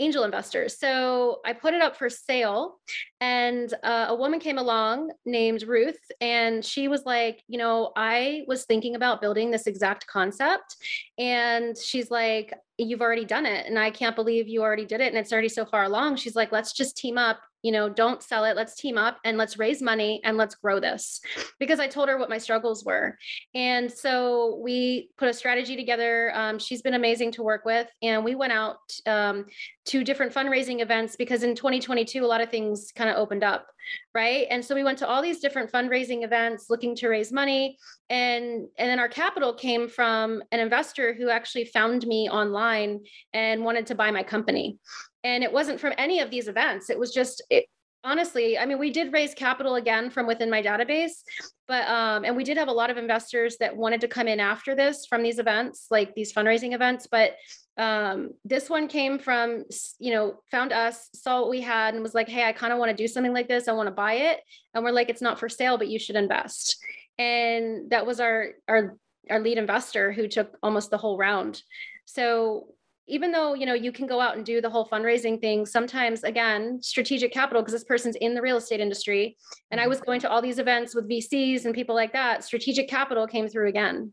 angel 0.00 0.24
investors. 0.24 0.78
So 0.78 1.40
I 1.44 1.52
put 1.52 1.74
it 1.74 1.82
up 1.82 1.96
for 1.96 2.08
sale, 2.08 2.78
and 3.20 3.72
uh, 3.82 4.06
a 4.08 4.14
woman 4.14 4.40
came 4.40 4.58
along 4.58 5.12
named 5.24 5.62
Ruth, 5.62 6.00
and 6.20 6.64
she 6.64 6.88
was 6.88 7.04
like, 7.04 7.42
You 7.46 7.58
know, 7.58 7.92
I 7.94 8.44
was 8.48 8.64
thinking 8.64 8.96
about 8.96 9.20
building 9.20 9.50
this 9.50 9.66
exact 9.66 10.06
concept. 10.06 10.76
And 11.18 11.76
she's 11.76 12.10
like, 12.10 12.54
You've 12.78 13.02
already 13.02 13.26
done 13.26 13.46
it. 13.46 13.66
And 13.66 13.78
I 13.78 13.90
can't 13.90 14.16
believe 14.16 14.48
you 14.48 14.62
already 14.62 14.86
did 14.86 15.02
it. 15.02 15.08
And 15.08 15.18
it's 15.18 15.32
already 15.32 15.50
so 15.50 15.66
far 15.66 15.84
along. 15.84 16.16
She's 16.16 16.34
like, 16.34 16.50
Let's 16.50 16.72
just 16.72 16.96
team 16.96 17.18
up 17.18 17.38
you 17.62 17.72
know, 17.72 17.88
don't 17.88 18.22
sell 18.22 18.44
it. 18.44 18.56
Let's 18.56 18.74
team 18.74 18.96
up 18.96 19.18
and 19.24 19.36
let's 19.36 19.58
raise 19.58 19.82
money 19.82 20.20
and 20.24 20.36
let's 20.36 20.54
grow 20.54 20.80
this. 20.80 21.20
Because 21.58 21.80
I 21.80 21.86
told 21.86 22.08
her 22.08 22.18
what 22.18 22.30
my 22.30 22.38
struggles 22.38 22.84
were. 22.84 23.16
And 23.54 23.90
so 23.90 24.60
we 24.62 25.10
put 25.18 25.28
a 25.28 25.34
strategy 25.34 25.76
together. 25.76 26.32
Um, 26.34 26.58
she's 26.58 26.82
been 26.82 26.94
amazing 26.94 27.32
to 27.32 27.42
work 27.42 27.64
with. 27.64 27.88
And 28.02 28.24
we 28.24 28.34
went 28.34 28.52
out 28.52 28.78
um, 29.06 29.46
to 29.90 30.04
different 30.04 30.32
fundraising 30.32 30.82
events 30.82 31.16
because 31.16 31.42
in 31.42 31.54
2022, 31.54 32.24
a 32.24 32.26
lot 32.26 32.40
of 32.40 32.50
things 32.50 32.92
kind 32.94 33.10
of 33.10 33.16
opened 33.16 33.44
up. 33.44 33.66
Right. 34.14 34.46
And 34.50 34.64
so 34.64 34.74
we 34.74 34.84
went 34.84 34.98
to 34.98 35.08
all 35.08 35.22
these 35.22 35.40
different 35.40 35.72
fundraising 35.72 36.24
events 36.24 36.66
looking 36.70 36.94
to 36.96 37.08
raise 37.08 37.32
money. 37.32 37.76
And, 38.08 38.68
and 38.78 38.88
then 38.90 38.98
our 38.98 39.08
capital 39.08 39.54
came 39.54 39.88
from 39.88 40.42
an 40.52 40.60
investor 40.60 41.14
who 41.14 41.28
actually 41.28 41.64
found 41.64 42.06
me 42.06 42.28
online 42.30 43.00
and 43.32 43.64
wanted 43.64 43.86
to 43.86 43.94
buy 43.94 44.10
my 44.10 44.22
company 44.22 44.78
and 45.24 45.44
it 45.44 45.52
wasn't 45.52 45.80
from 45.80 45.92
any 45.98 46.20
of 46.20 46.30
these 46.30 46.48
events 46.48 46.90
it 46.90 46.98
was 46.98 47.12
just 47.12 47.42
it, 47.50 47.66
honestly 48.04 48.58
i 48.58 48.64
mean 48.64 48.78
we 48.78 48.90
did 48.90 49.12
raise 49.12 49.34
capital 49.34 49.74
again 49.74 50.10
from 50.10 50.26
within 50.26 50.50
my 50.50 50.62
database 50.62 51.22
but 51.68 51.86
um 51.88 52.24
and 52.24 52.36
we 52.36 52.44
did 52.44 52.56
have 52.56 52.68
a 52.68 52.72
lot 52.72 52.90
of 52.90 52.96
investors 52.96 53.56
that 53.60 53.76
wanted 53.76 54.00
to 54.00 54.08
come 54.08 54.26
in 54.26 54.40
after 54.40 54.74
this 54.74 55.06
from 55.06 55.22
these 55.22 55.38
events 55.38 55.86
like 55.90 56.14
these 56.14 56.32
fundraising 56.32 56.74
events 56.74 57.06
but 57.10 57.32
um 57.80 58.30
this 58.44 58.68
one 58.68 58.86
came 58.86 59.18
from 59.18 59.64
you 59.98 60.12
know 60.12 60.34
found 60.50 60.70
us 60.70 61.08
saw 61.14 61.40
what 61.40 61.48
we 61.48 61.62
had 61.62 61.94
and 61.94 62.02
was 62.02 62.14
like 62.14 62.28
hey 62.28 62.44
i 62.44 62.52
kind 62.52 62.74
of 62.74 62.78
want 62.78 62.90
to 62.90 63.02
do 63.02 63.08
something 63.08 63.32
like 63.32 63.48
this. 63.48 63.68
I 63.68 63.72
want 63.72 63.86
to 63.86 63.92
buy 63.92 64.14
it. 64.14 64.40
And 64.74 64.84
we're 64.84 64.90
like 64.90 65.08
it's 65.08 65.22
not 65.22 65.40
for 65.40 65.48
sale 65.48 65.78
but 65.78 65.88
you 65.88 65.98
should 65.98 66.16
invest. 66.16 66.76
And 67.18 67.90
that 67.90 68.06
was 68.06 68.20
our 68.20 68.48
our 68.68 68.96
our 69.30 69.40
lead 69.40 69.56
investor 69.56 70.12
who 70.12 70.28
took 70.28 70.56
almost 70.62 70.90
the 70.90 70.98
whole 70.98 71.16
round. 71.16 71.62
So 72.04 72.66
even 73.06 73.32
though 73.32 73.54
you 73.54 73.64
know 73.64 73.74
you 73.74 73.92
can 73.92 74.06
go 74.06 74.20
out 74.20 74.36
and 74.36 74.44
do 74.44 74.60
the 74.60 74.68
whole 74.68 74.86
fundraising 74.86 75.40
thing 75.40 75.64
sometimes 75.64 76.22
again 76.22 76.78
strategic 76.82 77.32
capital 77.32 77.62
because 77.62 77.72
this 77.72 77.84
person's 77.84 78.14
in 78.16 78.34
the 78.34 78.42
real 78.42 78.56
estate 78.56 78.78
industry 78.78 79.36
and 79.70 79.80
i 79.80 79.82
mm-hmm. 79.82 79.90
was 79.90 80.00
going 80.00 80.20
to 80.20 80.30
all 80.30 80.40
these 80.40 80.60
events 80.60 80.94
with 80.94 81.08
vcs 81.08 81.64
and 81.64 81.74
people 81.74 81.94
like 81.94 82.12
that 82.12 82.44
strategic 82.44 82.88
capital 82.88 83.26
came 83.26 83.48
through 83.48 83.68
again. 83.68 84.12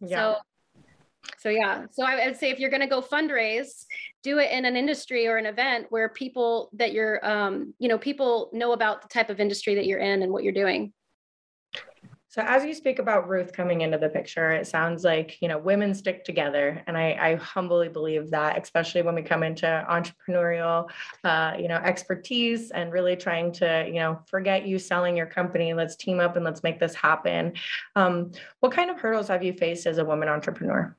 Yeah. 0.00 0.16
so 0.34 0.38
so 1.38 1.48
yeah 1.48 1.84
so 1.90 2.04
i 2.04 2.26
would 2.26 2.36
say 2.36 2.50
if 2.50 2.58
you're 2.58 2.70
going 2.70 2.80
to 2.80 2.86
go 2.86 3.00
fundraise 3.00 3.84
do 4.22 4.38
it 4.38 4.50
in 4.50 4.64
an 4.64 4.76
industry 4.76 5.26
or 5.26 5.36
an 5.36 5.46
event 5.46 5.86
where 5.90 6.08
people 6.08 6.70
that 6.72 6.92
you're 6.92 7.24
um, 7.26 7.74
you 7.78 7.88
know 7.88 7.98
people 7.98 8.50
know 8.52 8.72
about 8.72 9.02
the 9.02 9.08
type 9.08 9.30
of 9.30 9.40
industry 9.40 9.74
that 9.74 9.86
you're 9.86 10.00
in 10.00 10.22
and 10.22 10.32
what 10.32 10.44
you're 10.44 10.52
doing 10.52 10.92
So 12.34 12.42
as 12.42 12.64
you 12.64 12.74
speak 12.74 12.98
about 12.98 13.28
Ruth 13.28 13.52
coming 13.52 13.82
into 13.82 13.96
the 13.96 14.08
picture, 14.08 14.50
it 14.50 14.66
sounds 14.66 15.04
like, 15.04 15.40
you 15.40 15.46
know, 15.46 15.56
women 15.56 15.94
stick 15.94 16.24
together. 16.24 16.82
And 16.88 16.98
I, 16.98 17.16
I 17.20 17.34
humbly 17.36 17.88
believe 17.88 18.28
that, 18.32 18.60
especially 18.60 19.02
when 19.02 19.14
we 19.14 19.22
come 19.22 19.44
into 19.44 19.86
entrepreneurial, 19.88 20.90
uh, 21.22 21.52
you 21.56 21.68
know, 21.68 21.76
expertise 21.76 22.72
and 22.72 22.92
really 22.92 23.14
trying 23.14 23.52
to, 23.52 23.84
you 23.86 24.00
know, 24.00 24.18
forget 24.26 24.66
you 24.66 24.80
selling 24.80 25.16
your 25.16 25.26
company. 25.26 25.74
Let's 25.74 25.94
team 25.94 26.18
up 26.18 26.34
and 26.34 26.44
let's 26.44 26.64
make 26.64 26.80
this 26.80 26.96
happen. 26.96 27.52
Um, 27.94 28.32
what 28.58 28.72
kind 28.72 28.90
of 28.90 28.98
hurdles 28.98 29.28
have 29.28 29.44
you 29.44 29.52
faced 29.52 29.86
as 29.86 29.98
a 29.98 30.04
woman 30.04 30.28
entrepreneur? 30.28 30.96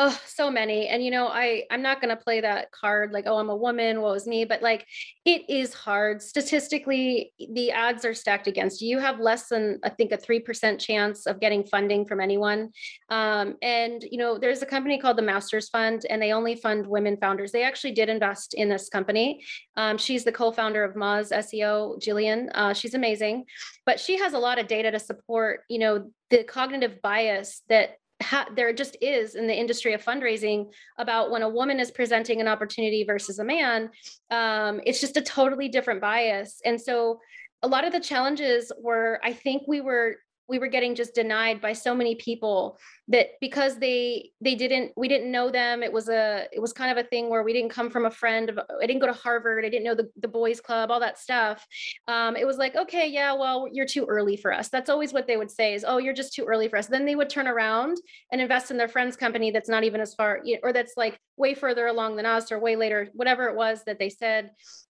Oh, 0.00 0.16
so 0.26 0.48
many. 0.48 0.86
And 0.86 1.04
you 1.04 1.10
know, 1.10 1.26
I 1.26 1.64
I'm 1.72 1.82
not 1.82 2.00
going 2.00 2.16
to 2.16 2.22
play 2.22 2.40
that 2.40 2.70
card 2.70 3.10
like, 3.10 3.24
oh, 3.26 3.38
I'm 3.38 3.50
a 3.50 3.56
woman, 3.56 4.00
what 4.00 4.12
was 4.12 4.28
me, 4.28 4.44
but 4.44 4.62
like 4.62 4.86
it 5.24 5.42
is 5.50 5.74
hard. 5.74 6.22
Statistically, 6.22 7.32
the 7.52 7.72
odds 7.72 8.04
are 8.04 8.14
stacked 8.14 8.46
against 8.46 8.80
you. 8.80 8.90
You 8.90 8.98
have 9.00 9.18
less 9.18 9.48
than 9.48 9.80
I 9.82 9.88
think 9.88 10.12
a 10.12 10.16
3% 10.16 10.78
chance 10.78 11.26
of 11.26 11.40
getting 11.40 11.64
funding 11.64 12.06
from 12.06 12.20
anyone. 12.20 12.70
Um, 13.08 13.56
and 13.60 14.04
you 14.08 14.18
know, 14.18 14.38
there's 14.38 14.62
a 14.62 14.66
company 14.66 14.98
called 15.00 15.18
the 15.18 15.22
Masters 15.22 15.68
Fund 15.68 16.06
and 16.08 16.22
they 16.22 16.32
only 16.32 16.54
fund 16.54 16.86
women 16.86 17.16
founders. 17.16 17.50
They 17.50 17.64
actually 17.64 17.92
did 17.92 18.08
invest 18.08 18.54
in 18.54 18.68
this 18.68 18.88
company. 18.88 19.42
Um, 19.76 19.98
she's 19.98 20.22
the 20.22 20.30
co-founder 20.30 20.84
of 20.84 20.94
Moz 20.94 21.32
SEO, 21.32 22.00
Gillian. 22.00 22.50
Uh, 22.54 22.72
she's 22.72 22.94
amazing, 22.94 23.46
but 23.84 23.98
she 23.98 24.18
has 24.18 24.32
a 24.32 24.38
lot 24.38 24.60
of 24.60 24.68
data 24.68 24.92
to 24.92 25.00
support, 25.00 25.62
you 25.68 25.80
know, 25.80 26.08
the 26.30 26.44
cognitive 26.44 27.02
bias 27.02 27.62
that 27.68 27.96
ha- 28.22 28.48
there 28.54 28.72
just 28.72 28.96
is 29.00 29.34
in 29.34 29.46
the 29.46 29.54
industry 29.54 29.92
of 29.92 30.04
fundraising 30.04 30.66
about 30.98 31.30
when 31.30 31.42
a 31.42 31.48
woman 31.48 31.78
is 31.78 31.90
presenting 31.90 32.40
an 32.40 32.48
opportunity 32.48 33.04
versus 33.04 33.38
a 33.38 33.44
man 33.44 33.90
um, 34.30 34.80
it's 34.84 35.00
just 35.00 35.16
a 35.16 35.22
totally 35.22 35.68
different 35.68 36.00
bias. 36.00 36.60
And 36.64 36.80
so 36.80 37.20
a 37.62 37.68
lot 37.68 37.84
of 37.84 37.92
the 37.92 38.00
challenges 38.00 38.70
were 38.80 39.20
i 39.24 39.32
think 39.32 39.62
we 39.66 39.80
were 39.80 40.16
we 40.48 40.58
were 40.58 40.66
getting 40.66 40.94
just 40.94 41.14
denied 41.14 41.60
by 41.60 41.72
so 41.74 41.94
many 41.94 42.14
people 42.14 42.78
that 43.08 43.28
because 43.40 43.78
they 43.78 44.30
they 44.40 44.54
didn't 44.54 44.92
we 44.96 45.06
didn't 45.06 45.30
know 45.30 45.50
them. 45.50 45.82
It 45.82 45.92
was 45.92 46.08
a 46.08 46.46
it 46.52 46.60
was 46.60 46.72
kind 46.72 46.90
of 46.90 47.04
a 47.04 47.08
thing 47.08 47.28
where 47.28 47.42
we 47.42 47.52
didn't 47.52 47.70
come 47.70 47.90
from 47.90 48.06
a 48.06 48.10
friend 48.10 48.48
of, 48.48 48.58
i 48.82 48.86
didn't 48.86 49.00
go 49.00 49.06
to 49.06 49.12
harvard. 49.12 49.64
I 49.64 49.68
didn't 49.68 49.84
know 49.84 49.94
the, 49.94 50.10
the 50.16 50.28
boys 50.28 50.60
club 50.60 50.90
all 50.90 51.00
that 51.00 51.18
stuff. 51.18 51.66
Um, 52.08 52.34
it 52.34 52.46
was 52.46 52.56
like 52.56 52.76
okay 52.76 53.08
yeah 53.08 53.32
well 53.34 53.68
you're 53.70 53.86
too 53.86 54.06
early 54.06 54.36
for 54.36 54.52
us. 54.52 54.68
That's 54.68 54.90
always 54.90 55.12
what 55.12 55.26
they 55.26 55.36
would 55.36 55.50
say 55.50 55.74
is 55.74 55.84
oh 55.86 55.98
you're 55.98 56.14
just 56.14 56.32
too 56.32 56.44
early 56.44 56.68
for 56.68 56.78
us. 56.78 56.86
Then 56.86 57.04
they 57.04 57.14
would 57.14 57.30
turn 57.30 57.46
around 57.46 57.98
and 58.32 58.40
invest 58.40 58.70
in 58.70 58.78
their 58.78 58.88
friend's 58.88 59.16
company 59.16 59.50
that's 59.50 59.68
not 59.68 59.84
even 59.84 60.00
as 60.00 60.14
far 60.14 60.42
or 60.62 60.72
that's 60.72 60.94
like 60.96 61.18
way 61.36 61.54
further 61.54 61.86
along 61.86 62.16
than 62.16 62.26
us 62.26 62.50
or 62.50 62.58
way 62.58 62.74
later 62.74 63.08
whatever 63.12 63.48
it 63.48 63.56
was 63.56 63.84
that 63.84 63.98
they 63.98 64.08
said. 64.08 64.50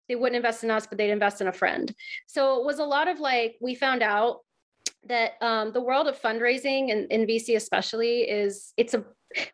They 0.09 0.15
wouldn't 0.15 0.37
invest 0.37 0.63
in 0.65 0.71
us 0.71 0.87
but 0.87 0.99
they'd 0.99 1.11
invest 1.11 1.41
in 1.41 1.49
a 1.49 1.53
friend. 1.53 1.93
So 2.27 2.61
it 2.61 2.67
was 2.67 2.79
a 2.79 2.85
lot 2.85 3.09
of 3.09 3.21
like 3.21 3.57
we 3.61 3.75
found 3.75 4.03
out 4.03 4.41
that 5.09 5.33
um, 5.41 5.73
the 5.73 5.81
world 5.81 6.07
of 6.07 6.21
fundraising 6.21 6.93
and 6.93 7.11
in 7.11 7.27
VC 7.27 7.57
especially 7.57 8.21
is 8.21 8.73
it's 8.77 8.95
a 8.95 9.05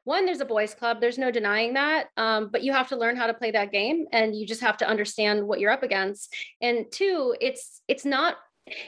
one 0.04 0.26
there's 0.26 0.40
a 0.40 0.44
boys 0.44 0.74
club 0.74 1.00
there's 1.00 1.18
no 1.18 1.30
denying 1.30 1.74
that 1.74 2.08
um, 2.16 2.50
but 2.52 2.62
you 2.62 2.72
have 2.72 2.88
to 2.88 2.96
learn 2.96 3.16
how 3.16 3.26
to 3.26 3.34
play 3.34 3.50
that 3.50 3.72
game 3.72 4.06
and 4.12 4.36
you 4.36 4.46
just 4.46 4.60
have 4.60 4.76
to 4.76 4.88
understand 4.88 5.46
what 5.46 5.60
you're 5.60 5.70
up 5.70 5.82
against. 5.82 6.34
And 6.60 6.86
two 6.90 7.34
it's 7.40 7.82
it's 7.88 8.04
not 8.04 8.36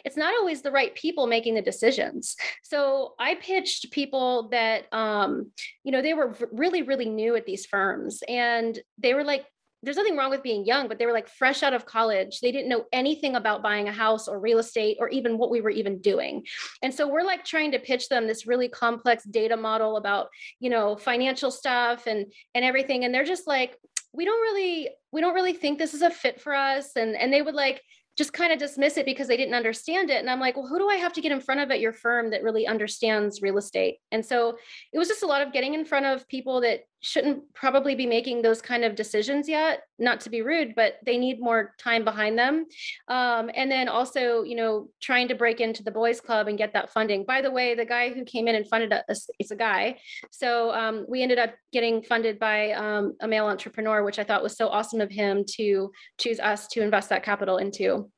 it's 0.05 0.17
not 0.17 0.33
always 0.35 0.63
the 0.63 0.71
right 0.71 0.95
people 0.95 1.27
making 1.27 1.55
the 1.55 1.63
decisions. 1.63 2.37
So 2.63 3.15
i 3.19 3.35
pitched 3.35 3.91
people 3.91 4.49
that 4.51 4.93
um, 4.93 5.51
you 5.83 5.93
know 5.93 6.03
they 6.03 6.15
were 6.15 6.37
really 6.53 6.83
really 6.83 7.09
new 7.09 7.35
at 7.37 7.47
these 7.47 7.67
firms 7.67 8.23
and 8.29 8.79
they 8.99 9.15
were 9.15 9.25
like 9.25 9.47
there's 9.85 9.97
nothing 9.97 10.17
wrong 10.17 10.31
with 10.31 10.43
being 10.43 10.65
young, 10.65 10.89
but 10.89 10.99
they 10.99 11.07
were 11.07 11.13
like 11.13 11.29
fresh 11.29 11.63
out 11.63 11.75
of 11.75 11.87
college. 11.87 12.41
They 12.41 12.53
didn't 12.53 12.69
know 12.69 12.85
anything 12.93 13.37
about 13.37 13.63
buying 13.63 13.89
a 13.89 13.93
house 13.93 14.29
or 14.29 14.39
real 14.39 14.59
estate 14.59 14.97
or 15.01 15.09
even 15.11 15.39
what 15.39 15.51
we 15.51 15.61
were 15.61 15.71
even 15.71 16.01
doing. 16.01 16.45
And 16.83 16.93
so 16.93 17.09
we're 17.09 17.23
like 17.23 17.45
trying 17.45 17.73
to 17.73 17.79
pitch 17.79 18.09
them 18.09 18.27
this 18.27 18.47
really 18.47 18.69
complex 18.69 19.25
data 19.25 19.57
model 19.57 19.97
about, 19.97 20.29
you 20.61 20.71
know, 20.71 20.97
financial 20.97 21.51
stuff 21.51 22.07
and 22.07 22.33
and 22.55 22.65
everything 22.65 23.05
and 23.05 23.15
they're 23.15 23.25
just 23.25 23.47
like 23.47 23.77
we 24.13 24.25
don't 24.25 24.41
really 24.41 24.89
we 25.13 25.21
don't 25.21 25.35
really 25.35 25.53
think 25.53 25.79
this 25.79 25.95
is 25.95 26.03
a 26.03 26.11
fit 26.11 26.41
for 26.41 26.55
us 26.55 26.97
and 26.97 27.17
and 27.17 27.33
they 27.33 27.43
would 27.43 27.55
like 27.55 27.83
just 28.17 28.33
kind 28.33 28.53
of 28.53 28.59
dismiss 28.59 28.97
it 28.97 29.07
because 29.07 29.27
they 29.27 29.37
didn't 29.37 29.55
understand 29.55 30.09
it. 30.09 30.21
And 30.21 30.31
I'm 30.31 30.39
like, 30.39 30.57
well, 30.57 30.69
who 30.69 30.79
do 30.79 30.89
I 30.89 30.97
have 30.97 31.13
to 31.15 31.21
get 31.21 31.33
in 31.33 31.41
front 31.41 31.61
of 31.61 31.71
at 31.71 31.81
your 31.81 31.93
firm 31.93 32.31
that 32.31 32.45
really 32.45 32.67
understands 32.67 33.43
real 33.43 33.59
estate? 33.59 33.99
And 34.13 34.25
so 34.25 34.57
it 34.93 34.99
was 34.99 35.09
just 35.09 35.25
a 35.25 35.27
lot 35.27 35.43
of 35.43 35.53
getting 35.53 35.75
in 35.75 35.85
front 35.85 36.07
of 36.07 36.29
people 36.29 36.61
that 36.61 36.83
shouldn't 37.05 37.43
probably 37.55 37.95
be 37.95 38.07
making 38.07 38.43
those 38.43 38.63
kind 38.63 38.85
of 38.85 38.95
decisions 38.95 39.49
yet 39.49 39.83
not 39.99 40.21
to 40.21 40.31
be 40.31 40.43
rude 40.43 40.75
but 40.75 40.95
they 41.05 41.17
need 41.19 41.41
more 41.41 41.75
time 41.79 42.05
behind 42.05 42.39
them. 42.39 42.67
Um, 43.09 43.51
and 43.55 43.71
then 43.71 43.89
also 43.89 44.43
you 44.43 44.57
know 44.57 44.89
trying 45.01 45.29
to 45.29 45.35
break 45.35 45.61
into 45.61 45.83
the 45.83 45.91
boys 45.91 46.21
club 46.21 46.49
and 46.49 46.59
get 46.59 46.73
that 46.73 46.93
funding. 46.93 47.25
By 47.25 47.43
the 47.43 47.51
way 47.51 47.75
the 47.75 47.85
guy 47.85 48.13
who 48.13 48.25
came 48.25 48.49
in 48.49 48.55
and 48.55 48.69
funded 48.69 48.93
us 48.93 49.29
it's 49.39 49.51
a 49.51 49.57
guy. 49.57 49.99
So 50.31 50.73
um, 50.73 51.05
we 51.09 51.23
ended 51.23 51.39
up 51.39 51.55
getting 51.73 52.03
funded 52.03 52.39
by 52.39 52.73
um, 52.73 53.15
a 53.21 53.29
male 53.29 53.47
entrepreneur 53.47 54.03
which 54.05 54.19
i 54.19 54.25
thought 54.25 54.43
was 54.43 54.57
so 54.57 54.69
awesome 54.69 55.01
of 55.01 55.11
him 55.11 55.45
to 55.57 55.91
choose 56.19 56.41
us 56.41 56.67
to 56.69 56.83
invest 56.83 57.09
that 57.09 57.23
capital 57.23 57.59
into 57.59 58.11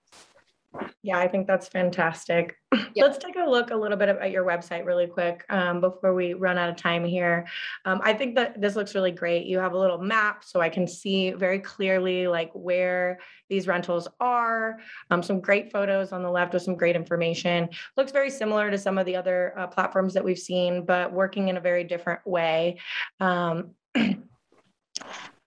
yeah, 1.03 1.19
I 1.19 1.29
think 1.29 1.47
that's 1.47 1.69
fantastic. 1.69 2.57
Yep. 2.95 3.07
Let's 3.07 3.19
take 3.19 3.37
a 3.37 3.45
look 3.49 3.71
a 3.73 3.77
little 3.77 3.97
bit 3.97 4.09
at 4.09 4.31
your 4.31 4.45
website 4.45 4.87
really 4.87 5.07
quick 5.07 5.45
um, 5.51 5.83
before 5.83 6.15
we 6.15 6.33
run 6.33 6.57
out 6.57 6.71
of 6.71 6.77
time 6.77 7.05
here. 7.05 7.47
Um, 7.85 8.01
I 8.03 8.15
think 8.15 8.35
that 8.37 8.59
this 8.59 8.75
looks 8.75 8.95
really 8.95 9.11
great. 9.11 9.45
You 9.45 9.59
have 9.59 9.75
a 9.75 9.79
little 9.79 9.99
map 9.99 10.43
so 10.45 10.61
I 10.63 10.71
can 10.71 10.87
see 10.87 11.33
very 11.33 11.59
clearly 11.59 12.27
like 12.27 12.51
where 12.55 13.19
these 13.51 13.67
rentals 13.67 14.09
are. 14.19 14.79
Um, 15.11 15.23
some 15.23 15.41
great 15.41 15.71
photos 15.71 16.13
on 16.13 16.23
the 16.23 16.31
left 16.31 16.55
with 16.55 16.63
some 16.63 16.75
great 16.75 16.97
information. 16.97 17.69
Looks 17.99 18.13
very 18.13 18.31
similar 18.31 18.71
to 18.71 18.79
some 18.79 18.97
of 18.97 19.05
the 19.05 19.17
other 19.17 19.53
uh, 19.59 19.67
platforms 19.67 20.15
that 20.15 20.25
we've 20.25 20.39
seen, 20.39 20.87
but 20.87 21.13
working 21.13 21.49
in 21.49 21.59
a 21.59 21.61
very 21.61 21.85
different 21.85 22.27
way. 22.27 22.79
Um, 23.21 23.73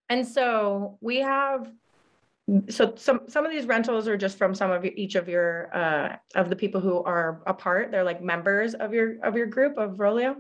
and 0.10 0.28
so 0.28 0.98
we 1.02 1.18
have 1.18 1.68
so 2.69 2.93
some 2.95 3.21
some 3.27 3.45
of 3.45 3.51
these 3.51 3.65
rentals 3.65 4.07
are 4.07 4.17
just 4.17 4.38
from 4.38 4.55
some 4.55 4.71
of 4.71 4.85
each 4.85 5.15
of 5.15 5.27
your 5.27 5.75
uh, 5.75 6.15
of 6.35 6.49
the 6.49 6.55
people 6.55 6.81
who 6.81 7.03
are 7.03 7.41
a 7.47 7.53
part. 7.53 7.91
They're 7.91 8.03
like 8.03 8.21
members 8.21 8.73
of 8.73 8.93
your 8.93 9.19
of 9.23 9.35
your 9.35 9.47
group 9.47 9.77
of 9.77 9.91
Vrolio. 9.91 10.35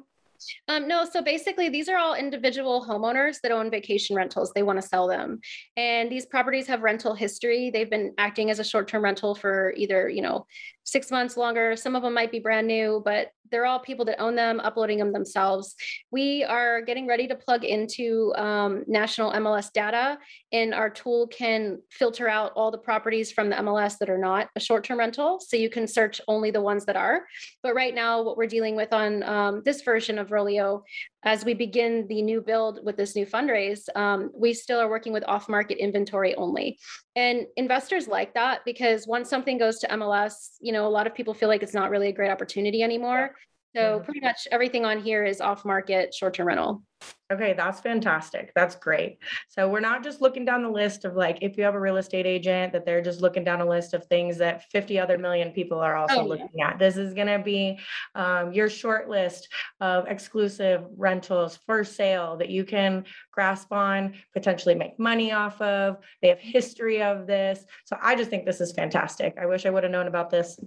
Um, 0.69 0.87
no, 0.87 1.03
so 1.03 1.21
basically, 1.21 1.67
these 1.67 1.89
are 1.89 1.97
all 1.97 2.15
individual 2.15 2.85
homeowners 2.87 3.41
that 3.41 3.51
own 3.51 3.69
vacation 3.69 4.15
rentals. 4.15 4.53
They 4.53 4.63
want 4.63 4.81
to 4.81 4.87
sell 4.87 5.07
them, 5.07 5.41
and 5.75 6.09
these 6.09 6.25
properties 6.25 6.67
have 6.67 6.81
rental 6.81 7.13
history. 7.13 7.69
They've 7.69 7.89
been 7.89 8.13
acting 8.17 8.49
as 8.49 8.59
a 8.59 8.63
short-term 8.63 9.03
rental 9.03 9.35
for 9.35 9.73
either 9.75 10.09
you 10.09 10.21
know 10.21 10.45
six 10.91 11.11
months 11.11 11.37
longer. 11.37 11.75
Some 11.75 11.95
of 11.95 12.03
them 12.03 12.13
might 12.13 12.31
be 12.31 12.39
brand 12.39 12.67
new, 12.67 13.01
but 13.03 13.31
they're 13.51 13.65
all 13.65 13.79
people 13.79 14.05
that 14.05 14.19
own 14.19 14.35
them, 14.35 14.59
uploading 14.59 14.99
them 14.99 15.11
themselves. 15.11 15.75
We 16.11 16.43
are 16.43 16.81
getting 16.81 17.07
ready 17.07 17.27
to 17.27 17.35
plug 17.35 17.63
into 17.63 18.33
um, 18.35 18.83
national 18.87 19.31
MLS 19.33 19.71
data, 19.71 20.19
and 20.51 20.73
our 20.73 20.89
tool 20.89 21.27
can 21.27 21.81
filter 21.89 22.29
out 22.29 22.51
all 22.55 22.71
the 22.71 22.77
properties 22.77 23.31
from 23.31 23.49
the 23.49 23.55
MLS 23.57 23.97
that 23.99 24.09
are 24.09 24.17
not 24.17 24.49
a 24.55 24.59
short 24.59 24.83
term 24.83 24.99
rental. 24.99 25.39
So 25.39 25.57
you 25.57 25.69
can 25.69 25.87
search 25.87 26.21
only 26.27 26.51
the 26.51 26.61
ones 26.61 26.85
that 26.85 26.95
are. 26.95 27.25
But 27.63 27.75
right 27.75 27.93
now, 27.93 28.21
what 28.21 28.37
we're 28.37 28.47
dealing 28.47 28.75
with 28.75 28.93
on 28.93 29.23
um, 29.23 29.61
this 29.65 29.81
version 29.81 30.19
of 30.19 30.29
Vrolio, 30.29 30.83
as 31.23 31.43
we 31.43 31.53
begin 31.53 32.07
the 32.07 32.21
new 32.21 32.41
build 32.41 32.79
with 32.83 32.95
this 32.95 33.15
new 33.15 33.25
fundraise, 33.25 33.83
um, 33.95 34.31
we 34.33 34.53
still 34.53 34.79
are 34.79 34.89
working 34.89 35.11
with 35.11 35.23
off 35.27 35.49
market 35.49 35.77
inventory 35.77 36.33
only. 36.35 36.79
And 37.15 37.45
investors 37.57 38.07
like 38.07 38.33
that 38.35 38.61
because 38.65 39.05
once 39.05 39.29
something 39.29 39.57
goes 39.57 39.79
to 39.79 39.87
MLS, 39.89 40.51
you 40.61 40.71
know, 40.71 40.87
a 40.87 40.89
lot 40.89 41.07
of 41.07 41.15
people 41.15 41.33
feel 41.33 41.49
like 41.49 41.61
it's 41.61 41.73
not 41.73 41.89
really 41.89 42.07
a 42.07 42.13
great 42.13 42.31
opportunity 42.31 42.83
anymore. 42.83 43.35
So 43.75 43.99
pretty 43.99 44.21
much 44.21 44.47
everything 44.51 44.85
on 44.85 44.99
here 44.99 45.23
is 45.23 45.41
off 45.41 45.63
market 45.63 46.13
short 46.13 46.33
term 46.33 46.47
rental. 46.47 46.83
Okay, 47.31 47.53
that's 47.53 47.79
fantastic. 47.79 48.51
That's 48.55 48.75
great. 48.75 49.19
So 49.49 49.69
we're 49.69 49.81
not 49.81 50.03
just 50.03 50.19
looking 50.19 50.45
down 50.45 50.63
the 50.63 50.69
list 50.69 51.05
of 51.05 51.15
like 51.15 51.37
if 51.41 51.57
you 51.57 51.63
have 51.63 51.75
a 51.75 51.79
real 51.79 51.97
estate 51.97 52.25
agent 52.25 52.73
that 52.73 52.85
they're 52.85 53.03
just 53.03 53.21
looking 53.21 53.43
down 53.43 53.61
a 53.61 53.69
list 53.69 53.93
of 53.93 54.03
things 54.07 54.39
that 54.39 54.63
50 54.71 54.99
other 54.99 55.15
million 55.15 55.51
people 55.51 55.77
are 55.77 55.95
also 55.95 56.21
oh, 56.21 56.25
looking 56.25 56.49
yeah. 56.55 56.69
at. 56.69 56.79
This 56.79 56.97
is 56.97 57.13
going 57.13 57.27
to 57.27 57.37
be 57.37 57.77
um, 58.15 58.51
your 58.51 58.67
short 58.67 59.09
list 59.09 59.47
of 59.79 60.07
exclusive 60.07 60.85
rentals 60.97 61.59
for 61.67 61.83
sale 61.83 62.35
that 62.37 62.49
you 62.49 62.65
can 62.65 63.05
grasp 63.31 63.71
on, 63.71 64.15
potentially 64.33 64.73
make 64.73 64.97
money 64.97 65.31
off 65.31 65.61
of. 65.61 65.97
They 66.23 66.29
have 66.29 66.39
history 66.39 67.03
of 67.03 67.27
this. 67.27 67.63
So 67.85 67.95
I 68.01 68.15
just 68.15 68.31
think 68.31 68.45
this 68.47 68.59
is 68.59 68.71
fantastic. 68.71 69.35
I 69.39 69.45
wish 69.45 69.67
I 69.67 69.69
would 69.69 69.83
have 69.83 69.91
known 69.91 70.07
about 70.07 70.31
this 70.31 70.59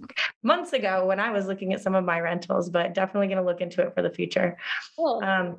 months 0.43 0.71
ago 0.71 1.05
when 1.05 1.19
I 1.19 1.29
was 1.29 1.45
looking 1.45 1.73
at 1.73 1.81
some 1.81 1.93
of 1.93 2.05
my 2.05 2.21
rentals, 2.21 2.69
but 2.69 2.93
definitely 2.93 3.27
going 3.27 3.37
to 3.37 3.43
look 3.43 3.59
into 3.59 3.81
it 3.81 3.93
for 3.93 4.01
the 4.01 4.09
future. 4.09 4.57
Cool. 4.95 5.21
Um, 5.21 5.57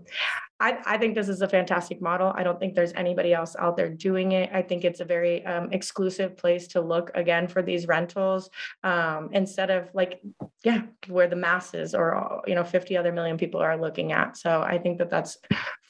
I, 0.64 0.78
I, 0.86 0.96
think 0.96 1.14
this 1.14 1.28
is 1.28 1.42
a 1.42 1.48
fantastic 1.48 2.00
model. 2.00 2.32
I 2.34 2.42
don't 2.42 2.58
think 2.58 2.74
there's 2.74 2.94
anybody 2.94 3.34
else 3.34 3.54
out 3.58 3.76
there 3.76 3.90
doing 3.90 4.32
it. 4.32 4.48
I 4.50 4.62
think 4.62 4.82
it's 4.82 5.00
a 5.00 5.04
very 5.04 5.44
um, 5.44 5.70
exclusive 5.72 6.38
place 6.38 6.66
to 6.68 6.80
look 6.80 7.10
again 7.14 7.48
for 7.48 7.60
these 7.60 7.86
rentals 7.86 8.48
um, 8.82 9.28
instead 9.32 9.70
of 9.70 9.90
like, 9.92 10.22
yeah, 10.64 10.84
where 11.08 11.28
the 11.28 11.36
masses 11.36 11.94
or, 11.94 12.40
you 12.46 12.54
know, 12.54 12.64
50 12.64 12.96
other 12.96 13.12
million 13.12 13.36
people 13.36 13.60
are 13.60 13.78
looking 13.78 14.12
at. 14.12 14.38
So 14.38 14.62
I 14.62 14.78
think 14.78 14.96
that 14.98 15.10
that's 15.10 15.36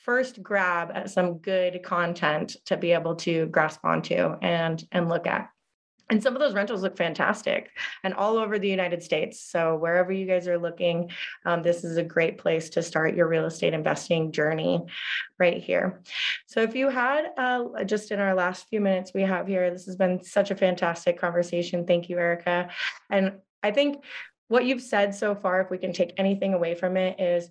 first 0.02 0.42
grab 0.42 0.90
at 0.92 1.08
some 1.08 1.38
good 1.38 1.84
content 1.84 2.56
to 2.66 2.76
be 2.76 2.90
able 2.90 3.14
to 3.14 3.46
grasp 3.46 3.84
onto 3.84 4.34
and 4.42 4.82
and 4.90 5.08
look 5.08 5.28
at. 5.28 5.50
And 6.10 6.22
some 6.22 6.34
of 6.34 6.40
those 6.40 6.54
rentals 6.54 6.82
look 6.82 6.96
fantastic 6.96 7.70
and 8.02 8.14
all 8.14 8.36
over 8.36 8.58
the 8.58 8.68
United 8.68 9.02
States. 9.02 9.40
So, 9.40 9.76
wherever 9.76 10.12
you 10.12 10.26
guys 10.26 10.46
are 10.48 10.58
looking, 10.58 11.10
um, 11.44 11.62
this 11.62 11.84
is 11.84 11.96
a 11.96 12.02
great 12.02 12.38
place 12.38 12.68
to 12.70 12.82
start 12.82 13.14
your 13.14 13.28
real 13.28 13.46
estate 13.46 13.72
investing 13.72 14.32
journey 14.32 14.84
right 15.38 15.62
here. 15.62 16.02
So, 16.46 16.62
if 16.62 16.74
you 16.74 16.88
had 16.88 17.30
uh, 17.36 17.84
just 17.84 18.10
in 18.10 18.20
our 18.20 18.34
last 18.34 18.68
few 18.68 18.80
minutes 18.80 19.12
we 19.14 19.22
have 19.22 19.46
here, 19.46 19.70
this 19.70 19.86
has 19.86 19.96
been 19.96 20.22
such 20.22 20.50
a 20.50 20.56
fantastic 20.56 21.18
conversation. 21.18 21.86
Thank 21.86 22.08
you, 22.08 22.18
Erica. 22.18 22.70
And 23.10 23.34
I 23.62 23.70
think 23.70 24.04
what 24.48 24.66
you've 24.66 24.82
said 24.82 25.14
so 25.14 25.34
far, 25.34 25.62
if 25.62 25.70
we 25.70 25.78
can 25.78 25.92
take 25.92 26.12
anything 26.18 26.52
away 26.52 26.74
from 26.74 26.96
it, 26.96 27.18
is 27.18 27.48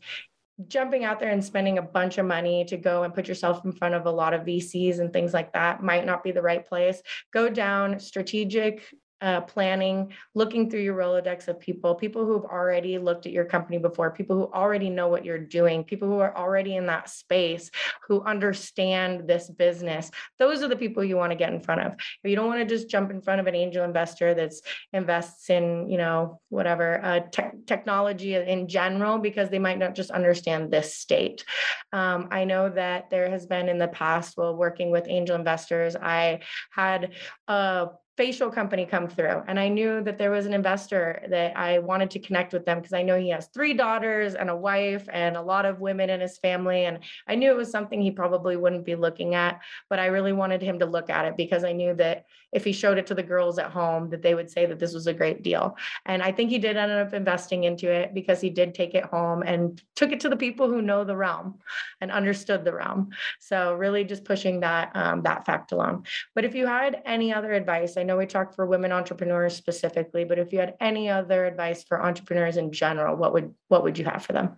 jumping 0.68 1.04
out 1.04 1.20
there 1.20 1.32
and 1.32 1.44
spending 1.44 1.78
a 1.78 1.82
bunch 1.82 2.18
of 2.18 2.26
money 2.26 2.64
to 2.66 2.78
go 2.78 3.04
and 3.04 3.14
put 3.14 3.28
yourself 3.28 3.66
in 3.66 3.72
front 3.72 3.96
of 3.96 4.06
a 4.06 4.12
lot 4.12 4.34
of 4.34 4.42
VCs 4.42 5.00
and 5.00 5.12
things 5.12 5.34
like 5.34 5.52
that 5.54 5.82
might 5.82 6.06
not 6.06 6.24
be 6.24 6.32
the 6.32 6.42
right 6.42 6.66
place. 6.66 7.02
Go 7.32 7.50
down 7.50 8.00
strategic 8.00 8.84
uh, 9.24 9.42
planning, 9.42 10.14
looking 10.36 10.70
through 10.70 10.82
your 10.82 10.96
Rolodex 10.96 11.48
of 11.48 11.60
people, 11.60 11.96
people 11.96 12.26
who've 12.26 12.44
already 12.44 12.98
looked 12.98 13.26
at 13.26 13.32
your 13.32 13.46
company 13.46 13.78
before, 13.78 14.12
people 14.12 14.36
who 14.36 14.52
already 14.54 14.90
know 14.90 15.08
what 15.08 15.24
you're 15.24 15.40
doing, 15.40 15.86
people 15.86 16.10
who 16.10 16.20
are 16.20 16.36
already 16.38 16.76
in 16.76 16.86
that 16.88 17.10
space, 17.10 17.72
who 18.06 18.22
understand 18.24 19.28
this 19.28 19.50
business. 19.50 20.12
Those 20.40 20.62
are 20.62 20.68
the 20.68 20.76
people 20.76 21.06
you 21.06 21.16
want 21.16 21.32
to 21.32 21.38
get 21.38 21.54
in 21.54 21.62
front 21.62 21.82
of. 21.82 21.96
You 22.24 22.36
don't 22.36 22.48
want 22.48 22.60
to 22.60 22.76
just 22.76 22.90
jump 22.90 23.12
in 23.12 23.22
front 23.22 23.40
of 23.40 23.48
an 23.48 23.56
angel 23.56 23.86
investor 23.86 24.34
that's 24.34 24.62
invests 24.92 25.50
in, 25.50 25.90
you 25.90 25.98
know, 25.98 26.42
whatever 26.50 27.04
uh, 27.04 27.22
te- 27.32 27.58
technology 27.66 28.36
in 28.36 28.68
general, 28.68 29.20
because 29.20 29.50
they 29.50 29.60
might 29.60 29.80
not 29.80 29.96
just 29.96 30.12
understand 30.12 30.70
this 30.70 30.96
state. 30.96 31.46
Um, 31.94 32.28
I 32.30 32.44
know 32.44 32.70
that 32.70 33.10
there 33.10 33.30
has 33.30 33.46
been 33.46 33.70
in 33.70 33.78
the 33.78 33.88
past, 33.88 34.38
while 34.38 34.56
working 34.56 34.92
with 34.92 35.08
angel 35.08 35.38
investors, 35.38 35.96
I 35.96 36.42
had 36.72 37.12
a 37.48 37.88
facial 38.16 38.50
company 38.50 38.86
come 38.86 39.08
through. 39.08 39.42
And 39.48 39.60
i 39.60 39.68
knew 39.68 40.04
that 40.04 40.18
there 40.18 40.32
was 40.32 40.46
an 40.46 40.54
investor 40.54 41.24
that 41.30 41.58
i 41.58 41.80
wanted 41.80 42.12
to 42.12 42.20
connect 42.20 42.54
with 42.54 42.66
them 42.66 42.80
because 42.80 42.94
i 42.94 43.02
know 43.02 43.20
he 43.20 43.30
has 43.30 43.48
three 43.48 43.74
daughters 43.74 44.36
and 44.36 44.50
a 44.50 44.56
wife 44.56 45.08
and 45.12 45.36
a 45.36 45.42
lot 45.42 45.66
of 45.66 45.80
women 45.80 46.10
in 46.10 46.22
his 46.22 46.38
family. 46.38 46.86
And 46.86 47.00
i 47.28 47.36
knew 47.36 47.50
it 47.52 47.58
was 47.58 47.72
something 47.72 48.02
he 48.02 48.12
probably 48.12 48.56
wouldn't 48.56 48.86
be 48.86 48.96
looking 48.96 49.36
at 49.36 49.62
but 49.90 50.00
i 50.00 50.06
really 50.08 50.34
wanted 50.34 50.62
him 50.62 50.80
to 50.80 50.86
look 50.86 51.10
at 51.10 51.26
it 51.26 51.38
because 51.38 51.64
i 51.64 51.72
knew 51.72 51.94
that 51.96 52.26
if 52.52 52.64
he 52.64 52.72
showed 52.72 53.00
it 53.00 53.08
to 53.08 53.16
the 53.16 53.24
girls 53.24 53.58
at 53.58 53.72
home 53.72 54.10
that 54.12 54.22
they 54.22 54.36
would 54.36 54.50
say 54.50 54.68
that 54.68 54.78
this 54.78 54.94
was 54.94 55.08
a 55.08 55.14
great 55.14 55.42
deal. 55.42 55.76
And 56.06 56.22
i 56.22 56.32
think 56.32 56.50
he 56.50 56.60
did 56.60 56.78
end 56.78 56.92
up 56.92 57.14
investing 57.14 57.64
into 57.64 57.92
it 57.92 58.14
because 58.14 58.40
he 58.40 58.50
did 58.50 58.76
take 58.76 58.94
it 58.94 59.06
home 59.06 59.42
and 59.42 59.82
took 59.96 60.12
it 60.12 60.20
to 60.22 60.30
the 60.30 60.38
people 60.38 60.68
who 60.68 60.82
know 60.82 61.04
the 61.04 61.16
realm 61.16 61.60
and 62.02 62.12
understood 62.12 62.64
the 62.64 62.74
realm. 62.74 63.10
So 63.40 63.74
really 63.74 64.04
just 64.04 64.24
pushing 64.24 64.60
that 64.60 64.92
um, 64.96 65.24
that 65.24 65.46
fact 65.46 65.72
along. 65.72 66.06
But 66.36 66.46
if 66.46 66.54
you 66.56 66.68
had 66.68 67.02
any 67.06 67.34
other 67.34 67.54
advice 67.54 67.98
I 68.04 68.06
know 68.06 68.18
we 68.18 68.26
talked 68.26 68.54
for 68.54 68.66
women 68.66 68.92
entrepreneurs 68.92 69.56
specifically, 69.56 70.26
but 70.26 70.38
if 70.38 70.52
you 70.52 70.60
had 70.60 70.76
any 70.82 71.10
other 71.10 71.46
advice 71.46 71.86
for 71.86 72.04
entrepreneurs 72.04 72.58
in 72.58 72.74
general, 72.74 73.16
what 73.16 73.32
would 73.32 73.54
what 73.70 73.82
would 73.84 73.98
you 73.98 74.04
have 74.04 74.26
for 74.26 74.34
them? 74.34 74.58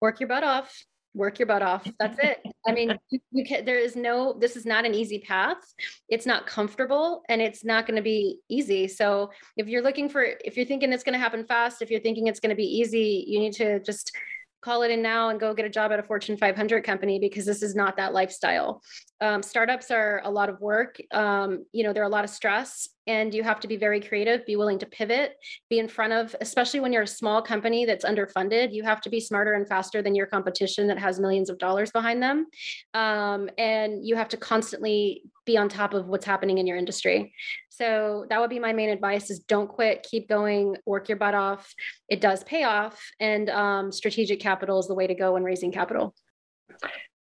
Work 0.00 0.20
your 0.20 0.28
butt 0.28 0.44
off. 0.44 0.84
Work 1.12 1.40
your 1.40 1.46
butt 1.46 1.60
off. 1.60 1.90
That's 1.98 2.20
it. 2.20 2.38
I 2.68 2.70
mean, 2.70 2.96
you 3.32 3.44
can, 3.44 3.64
there 3.64 3.80
is 3.80 3.96
no. 3.96 4.32
This 4.32 4.54
is 4.54 4.64
not 4.64 4.86
an 4.86 4.94
easy 4.94 5.18
path. 5.18 5.56
It's 6.08 6.24
not 6.24 6.46
comfortable, 6.46 7.24
and 7.28 7.42
it's 7.42 7.64
not 7.64 7.84
going 7.84 7.96
to 7.96 8.02
be 8.02 8.38
easy. 8.48 8.86
So, 8.86 9.32
if 9.56 9.66
you're 9.66 9.82
looking 9.82 10.08
for, 10.08 10.24
if 10.44 10.56
you're 10.56 10.64
thinking 10.64 10.92
it's 10.92 11.02
going 11.02 11.14
to 11.14 11.18
happen 11.18 11.44
fast, 11.46 11.82
if 11.82 11.90
you're 11.90 11.98
thinking 11.98 12.28
it's 12.28 12.38
going 12.38 12.50
to 12.50 12.56
be 12.56 12.78
easy, 12.78 13.24
you 13.26 13.40
need 13.40 13.54
to 13.54 13.80
just 13.80 14.16
call 14.60 14.82
it 14.82 14.90
in 14.90 15.02
now 15.02 15.28
and 15.28 15.38
go 15.38 15.54
get 15.54 15.64
a 15.64 15.70
job 15.70 15.92
at 15.92 15.98
a 15.98 16.02
Fortune 16.02 16.36
500 16.36 16.82
company 16.84 17.18
because 17.18 17.46
this 17.46 17.62
is 17.62 17.74
not 17.74 17.96
that 17.96 18.12
lifestyle. 18.12 18.82
Um, 19.20 19.42
startups 19.42 19.90
are 19.90 20.20
a 20.24 20.30
lot 20.30 20.48
of 20.48 20.60
work. 20.60 20.96
Um, 21.12 21.64
you 21.72 21.84
know, 21.84 21.92
they're 21.92 22.04
a 22.04 22.08
lot 22.08 22.24
of 22.24 22.30
stress 22.30 22.88
and 23.06 23.32
you 23.32 23.42
have 23.42 23.58
to 23.60 23.68
be 23.68 23.76
very 23.76 24.00
creative, 24.00 24.44
be 24.44 24.56
willing 24.56 24.78
to 24.78 24.86
pivot, 24.86 25.36
be 25.70 25.78
in 25.78 25.88
front 25.88 26.12
of, 26.12 26.36
especially 26.40 26.80
when 26.80 26.92
you're 26.92 27.02
a 27.02 27.06
small 27.06 27.40
company 27.40 27.84
that's 27.84 28.04
underfunded, 28.04 28.72
you 28.72 28.82
have 28.82 29.00
to 29.00 29.10
be 29.10 29.18
smarter 29.18 29.54
and 29.54 29.66
faster 29.66 30.02
than 30.02 30.14
your 30.14 30.26
competition 30.26 30.86
that 30.88 30.98
has 30.98 31.18
millions 31.18 31.48
of 31.48 31.58
dollars 31.58 31.90
behind 31.90 32.22
them. 32.22 32.46
Um, 32.94 33.48
and 33.58 34.06
you 34.06 34.14
have 34.16 34.28
to 34.28 34.36
constantly 34.36 35.22
be 35.46 35.56
on 35.56 35.68
top 35.68 35.94
of 35.94 36.06
what's 36.06 36.26
happening 36.26 36.58
in 36.58 36.66
your 36.66 36.76
industry. 36.76 37.32
So 37.78 38.26
that 38.28 38.40
would 38.40 38.50
be 38.50 38.58
my 38.58 38.72
main 38.72 38.88
advice 38.88 39.30
is 39.30 39.38
don't 39.38 39.68
quit, 39.68 40.02
keep 40.02 40.28
going, 40.28 40.74
work 40.84 41.08
your 41.08 41.16
butt 41.16 41.34
off. 41.34 41.72
It 42.08 42.20
does 42.20 42.42
pay 42.42 42.64
off. 42.64 43.00
And 43.20 43.48
um, 43.48 43.92
strategic 43.92 44.40
capital 44.40 44.80
is 44.80 44.88
the 44.88 44.94
way 44.94 45.06
to 45.06 45.14
go 45.14 45.34
when 45.34 45.44
raising 45.44 45.70
capital. 45.70 46.12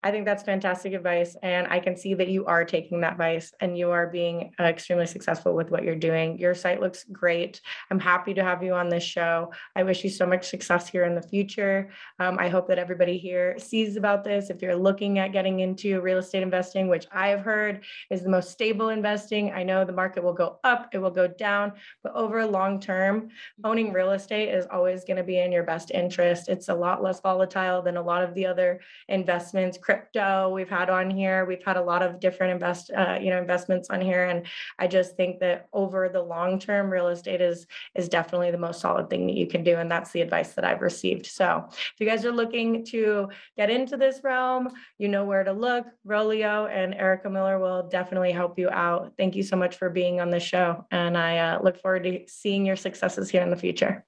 I 0.06 0.12
think 0.12 0.24
that's 0.24 0.44
fantastic 0.44 0.92
advice. 0.92 1.36
And 1.42 1.66
I 1.66 1.80
can 1.80 1.96
see 1.96 2.14
that 2.14 2.28
you 2.28 2.46
are 2.46 2.64
taking 2.64 3.00
that 3.00 3.14
advice 3.14 3.52
and 3.58 3.76
you 3.76 3.90
are 3.90 4.06
being 4.06 4.52
uh, 4.60 4.62
extremely 4.62 5.06
successful 5.06 5.56
with 5.56 5.72
what 5.72 5.82
you're 5.82 5.96
doing. 5.96 6.38
Your 6.38 6.54
site 6.54 6.80
looks 6.80 7.02
great. 7.10 7.60
I'm 7.90 7.98
happy 7.98 8.32
to 8.34 8.44
have 8.44 8.62
you 8.62 8.72
on 8.72 8.88
this 8.88 9.02
show. 9.02 9.52
I 9.74 9.82
wish 9.82 10.04
you 10.04 10.10
so 10.10 10.24
much 10.24 10.46
success 10.46 10.88
here 10.88 11.02
in 11.06 11.16
the 11.16 11.22
future. 11.22 11.90
Um, 12.20 12.38
I 12.38 12.48
hope 12.48 12.68
that 12.68 12.78
everybody 12.78 13.18
here 13.18 13.58
sees 13.58 13.96
about 13.96 14.22
this. 14.22 14.48
If 14.48 14.62
you're 14.62 14.76
looking 14.76 15.18
at 15.18 15.32
getting 15.32 15.58
into 15.58 16.00
real 16.00 16.18
estate 16.18 16.44
investing, 16.44 16.86
which 16.86 17.08
I 17.10 17.26
have 17.26 17.40
heard 17.40 17.84
is 18.08 18.22
the 18.22 18.28
most 18.28 18.52
stable 18.52 18.90
investing, 18.90 19.50
I 19.50 19.64
know 19.64 19.84
the 19.84 19.92
market 19.92 20.22
will 20.22 20.34
go 20.34 20.60
up, 20.62 20.90
it 20.92 20.98
will 20.98 21.10
go 21.10 21.26
down, 21.26 21.72
but 22.04 22.14
over 22.14 22.46
long 22.46 22.78
term, 22.78 23.30
owning 23.64 23.92
real 23.92 24.12
estate 24.12 24.50
is 24.50 24.66
always 24.70 25.02
going 25.02 25.16
to 25.16 25.24
be 25.24 25.40
in 25.40 25.50
your 25.50 25.64
best 25.64 25.90
interest. 25.90 26.48
It's 26.48 26.68
a 26.68 26.74
lot 26.74 27.02
less 27.02 27.20
volatile 27.20 27.82
than 27.82 27.96
a 27.96 28.02
lot 28.02 28.22
of 28.22 28.34
the 28.34 28.46
other 28.46 28.78
investments 29.08 29.76
crypto 29.96 30.50
we've 30.50 30.68
had 30.68 30.90
on 30.90 31.10
here. 31.10 31.44
We've 31.44 31.64
had 31.64 31.76
a 31.76 31.82
lot 31.82 32.02
of 32.02 32.20
different 32.20 32.52
invest, 32.52 32.90
uh, 32.90 33.18
you 33.20 33.30
know, 33.30 33.38
investments 33.38 33.90
on 33.90 34.00
here, 34.00 34.26
and 34.26 34.46
I 34.78 34.86
just 34.86 35.16
think 35.16 35.40
that 35.40 35.68
over 35.72 36.08
the 36.08 36.22
long 36.22 36.58
term, 36.58 36.90
real 36.90 37.08
estate 37.08 37.40
is 37.40 37.66
is 37.94 38.08
definitely 38.08 38.50
the 38.50 38.58
most 38.58 38.80
solid 38.80 39.08
thing 39.08 39.26
that 39.26 39.36
you 39.36 39.46
can 39.46 39.64
do, 39.64 39.76
and 39.76 39.90
that's 39.90 40.12
the 40.12 40.20
advice 40.20 40.54
that 40.54 40.64
I've 40.64 40.82
received. 40.82 41.26
So 41.26 41.66
if 41.68 41.94
you 41.98 42.06
guys 42.06 42.24
are 42.24 42.32
looking 42.32 42.84
to 42.86 43.28
get 43.56 43.70
into 43.70 43.96
this 43.96 44.20
realm, 44.22 44.68
you 44.98 45.08
know 45.08 45.24
where 45.24 45.44
to 45.44 45.52
look. 45.52 45.86
Vrolio 46.06 46.68
and 46.70 46.94
Erica 46.94 47.30
Miller 47.30 47.58
will 47.58 47.88
definitely 47.88 48.32
help 48.32 48.58
you 48.58 48.68
out. 48.70 49.14
Thank 49.16 49.34
you 49.36 49.42
so 49.42 49.56
much 49.56 49.76
for 49.76 49.90
being 49.90 50.20
on 50.20 50.30
the 50.30 50.40
show, 50.40 50.84
and 50.90 51.16
I 51.16 51.38
uh, 51.38 51.62
look 51.62 51.80
forward 51.80 52.04
to 52.04 52.24
seeing 52.28 52.66
your 52.66 52.76
successes 52.76 53.30
here 53.30 53.42
in 53.42 53.50
the 53.50 53.56
future. 53.56 54.04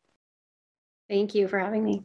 Thank 1.09 1.35
you 1.35 1.48
for 1.48 1.59
having 1.59 1.83
me. 1.83 2.05